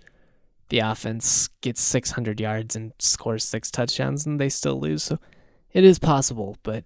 the 0.69 0.79
offense 0.79 1.49
gets 1.59 1.81
600 1.81 2.39
yards 2.39 2.75
and 2.75 2.93
scores 2.97 3.43
six 3.43 3.69
touchdowns 3.69 4.25
and 4.25 4.39
they 4.39 4.49
still 4.49 4.79
lose. 4.79 5.03
So 5.03 5.19
it 5.73 5.83
is 5.83 5.99
possible, 5.99 6.57
but 6.63 6.85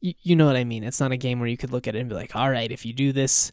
you, 0.00 0.14
you 0.22 0.36
know 0.36 0.46
what 0.46 0.56
I 0.56 0.64
mean. 0.64 0.84
It's 0.84 1.00
not 1.00 1.12
a 1.12 1.16
game 1.16 1.40
where 1.40 1.48
you 1.48 1.56
could 1.56 1.72
look 1.72 1.88
at 1.88 1.94
it 1.94 2.00
and 2.00 2.08
be 2.08 2.14
like, 2.14 2.34
all 2.34 2.50
right, 2.50 2.70
if 2.70 2.84
you 2.84 2.92
do 2.92 3.12
this 3.12 3.52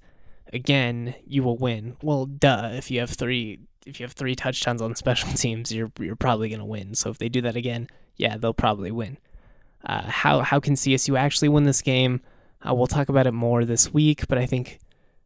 again, 0.54 1.16
you 1.26 1.44
will 1.44 1.58
win. 1.58 1.98
Well, 2.02 2.26
duh. 2.26 2.72
If 2.74 2.92
you 2.92 3.00
have 3.00 3.10
three, 3.10 3.60
if 3.86 4.00
you 4.00 4.06
have 4.06 4.14
three 4.14 4.36
touchdowns 4.36 4.82
on 4.82 4.96
special 4.96 5.30
teams, 5.34 5.74
you're 5.74 5.92
you're 6.00 6.16
probably 6.16 6.50
gonna 6.50 6.66
win. 6.66 6.96
So 6.96 7.10
if 7.10 7.18
they 7.18 7.30
do 7.30 7.42
that 7.42 7.56
again, 7.56 7.88
yeah, 8.16 8.38
they'll 8.38 8.54
probably 8.54 8.92
win. 8.92 9.18
Uh, 9.86 10.04
how 10.04 10.42
how 10.42 10.60
can 10.60 10.76
CSU 10.76 11.18
actually 11.18 11.50
win 11.50 11.64
this 11.64 11.82
game? 11.82 12.22
Uh, 12.68 12.74
we'll 12.74 12.88
talk 12.88 13.10
about 13.10 13.28
it 13.28 13.34
more 13.34 13.66
this 13.66 13.94
week, 13.94 14.28
but 14.28 14.38
I 14.38 14.46
think 14.46 14.80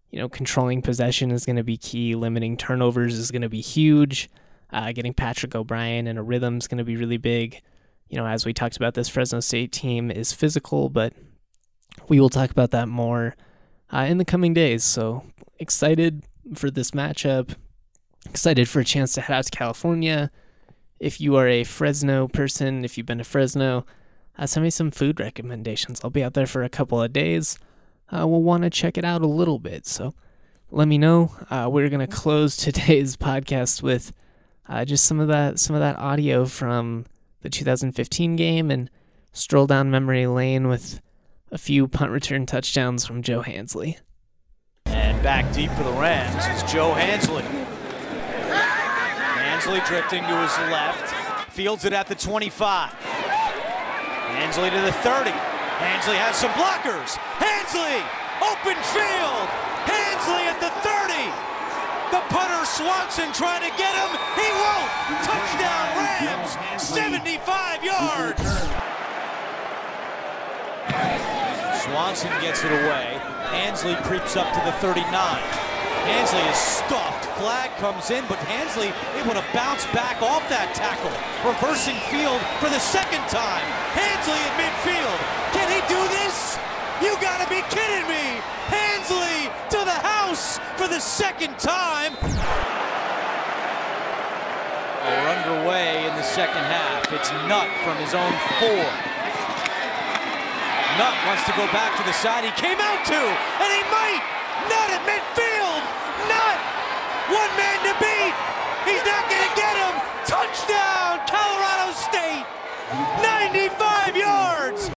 you 0.10 0.19
know 0.19 0.29
controlling 0.29 0.81
possession 0.81 1.31
is 1.31 1.45
going 1.45 1.55
to 1.55 1.63
be 1.63 1.77
key. 1.77 2.15
Limiting 2.15 2.57
turnovers 2.57 3.15
is 3.17 3.31
going 3.31 3.41
to 3.41 3.49
be 3.49 3.62
huge. 3.62 4.29
Uh, 4.71 4.91
getting 4.91 5.13
Patrick 5.13 5.53
O'Brien 5.53 6.07
in 6.07 6.17
a 6.17 6.23
rhythm 6.23 6.57
is 6.57 6.67
going 6.67 6.77
to 6.77 6.84
be 6.84 6.95
really 6.95 7.17
big. 7.17 7.62
You 8.10 8.17
know, 8.17 8.25
as 8.25 8.45
we 8.45 8.53
talked 8.53 8.77
about, 8.77 8.93
this 8.93 9.10
Fresno 9.10 9.39
State 9.39 9.71
team 9.71 10.12
is 10.12 10.34
physical, 10.34 10.89
but 10.89 11.13
we 12.07 12.19
will 12.19 12.29
talk 12.29 12.51
about 12.51 12.71
that 12.71 12.88
more 12.88 13.36
uh, 13.93 14.06
in 14.08 14.17
the 14.17 14.25
coming 14.25 14.54
days. 14.54 14.84
So 14.84 15.23
excited 15.60 16.23
for 16.56 16.71
this 16.71 16.91
matchup. 16.91 17.56
Excited 18.30 18.69
for 18.69 18.80
a 18.80 18.86
chance 18.86 19.13
to 19.13 19.21
head 19.21 19.36
out 19.36 19.45
to 19.45 19.51
California. 19.51 20.32
If 20.99 21.19
you 21.19 21.36
are 21.36 21.47
a 21.47 21.63
Fresno 21.63 22.27
person, 22.27 22.86
if 22.86 22.97
you've 22.97 23.08
been 23.08 23.17
to 23.17 23.23
Fresno, 23.23 23.86
uh, 24.38 24.45
send 24.45 24.63
me 24.63 24.69
some 24.69 24.91
food 24.91 25.19
recommendations. 25.19 26.01
I'll 26.04 26.10
be 26.12 26.23
out 26.23 26.34
there 26.34 26.45
for 26.45 26.63
a 26.63 26.69
couple 26.69 27.01
of 27.01 27.12
days. 27.12 27.58
Uh, 28.12 28.27
we'll 28.27 28.43
want 28.43 28.63
to 28.63 28.69
check 28.69 28.97
it 28.97 29.06
out 29.06 29.21
a 29.21 29.27
little 29.27 29.60
bit. 29.60 29.86
So 29.88 30.13
let 30.69 30.88
me 30.88 30.97
know. 30.97 31.36
Uh, 31.49 31.69
we're 31.71 31.89
gonna 31.89 32.08
close 32.08 32.56
today's 32.58 33.17
podcast 33.17 33.82
with 33.82 34.13
uh, 34.69 34.86
just 34.86 35.06
some 35.06 35.19
of 35.19 35.27
that 35.27 35.60
some 35.60 35.75
of 35.75 35.80
that 35.82 35.97
audio 35.97 36.45
from 36.45 37.06
the 37.41 37.49
2015 37.49 38.36
game 38.36 38.69
and 38.69 38.89
stroll 39.34 39.67
down 39.67 39.89
memory 39.89 40.27
lane 40.27 40.67
with 40.67 41.01
a 41.51 41.57
few 41.57 41.87
punt 41.87 42.11
return 42.11 42.45
touchdowns 42.45 43.05
from 43.05 43.21
Joe 43.21 43.41
Hansley. 43.41 43.97
And 44.85 45.21
back 45.21 45.51
deep 45.53 45.69
for 45.71 45.83
the 45.83 45.91
Rams 45.91 46.45
is 46.47 46.71
Joe 46.71 46.93
Hansley. 46.93 47.43
Hansley 49.35 49.81
drifting 49.85 50.23
to 50.23 50.35
his 50.41 50.57
left, 50.71 51.51
fields 51.51 51.83
it 51.83 51.93
at 51.93 52.07
the 52.07 52.15
25. 52.15 52.93
Hansley 52.93 54.69
to 54.69 54.81
the 54.81 54.93
30. 55.03 55.29
Hansley 55.29 56.15
has 56.15 56.35
some 56.37 56.51
blockers. 56.55 57.19
Hansley, 57.35 57.99
open 58.39 58.79
field. 58.95 59.47
Hansley 59.85 60.47
at 60.47 60.57
the 60.63 60.71
30. 60.81 61.51
The 62.15 62.23
punter 62.31 62.65
Swanson 62.65 63.31
trying 63.33 63.61
to 63.61 63.71
get 63.77 63.91
him. 63.91 64.11
He 64.39 64.47
won't. 64.55 64.91
Touchdown 65.27 65.99
Rams, 65.99 66.55
75 66.81 67.83
yards. 67.83 68.90
Swanson 71.81 72.29
gets 72.41 72.63
it 72.63 72.71
away. 72.71 73.17
Hansley 73.49 73.95
creeps 74.05 74.37
up 74.37 74.45
to 74.53 74.61
the 74.65 74.71
39. 74.85 75.01
Hansley 76.05 76.45
is 76.45 76.57
stuffed. 76.57 77.25
Flag 77.41 77.73
comes 77.81 78.11
in, 78.13 78.21
but 78.29 78.37
Hansley 78.45 78.93
able 79.17 79.33
to 79.33 79.41
bounce 79.49 79.89
back 79.89 80.21
off 80.21 80.45
that 80.53 80.77
tackle. 80.77 81.09
Reversing 81.41 81.97
field 82.13 82.37
for 82.61 82.69
the 82.69 82.77
second 82.77 83.25
time. 83.33 83.65
Hansley 83.97 84.37
in 84.37 84.53
midfield. 84.61 85.19
Can 85.57 85.65
he 85.73 85.81
do 85.89 86.01
this? 86.21 86.61
You 87.01 87.17
gotta 87.17 87.49
be 87.49 87.65
kidding 87.73 88.05
me! 88.05 88.37
Hansley 88.69 89.49
to 89.73 89.81
the 89.81 89.99
house 90.05 90.61
for 90.77 90.85
the 90.85 91.01
second 91.01 91.57
time. 91.57 92.13
We're 95.01 95.29
underway 95.33 96.05
in 96.05 96.13
the 96.13 96.21
second 96.21 96.61
half. 96.61 97.09
It's 97.09 97.33
Nutt 97.49 97.73
from 97.81 97.97
his 97.97 98.13
own 98.13 98.33
four. 98.61 99.11
Nutt 100.99 101.15
wants 101.23 101.43
to 101.47 101.54
go 101.56 101.65
back 101.71 101.95
to 101.95 102.04
the 102.04 102.12
side. 102.12 102.43
He 102.43 102.51
came 102.60 102.80
out 102.80 103.06
to, 103.08 103.15
and 103.15 103.69
he 103.71 103.84
might. 103.88 104.23
Nutt 104.67 104.89
at 104.91 105.04
midfield. 105.08 105.84
Nutt. 106.27 106.60
One 107.32 107.51
man 107.56 107.80
to 107.88 107.93
beat. 108.01 108.36
He's 108.84 109.04
not 109.08 109.23
going 109.32 109.39
to 109.39 109.54
get 109.56 109.75
him. 109.80 109.95
Touchdown, 110.27 111.23
Colorado 111.32 111.95
State. 111.95 112.45
95 113.23 113.80
yards. 113.80 114.00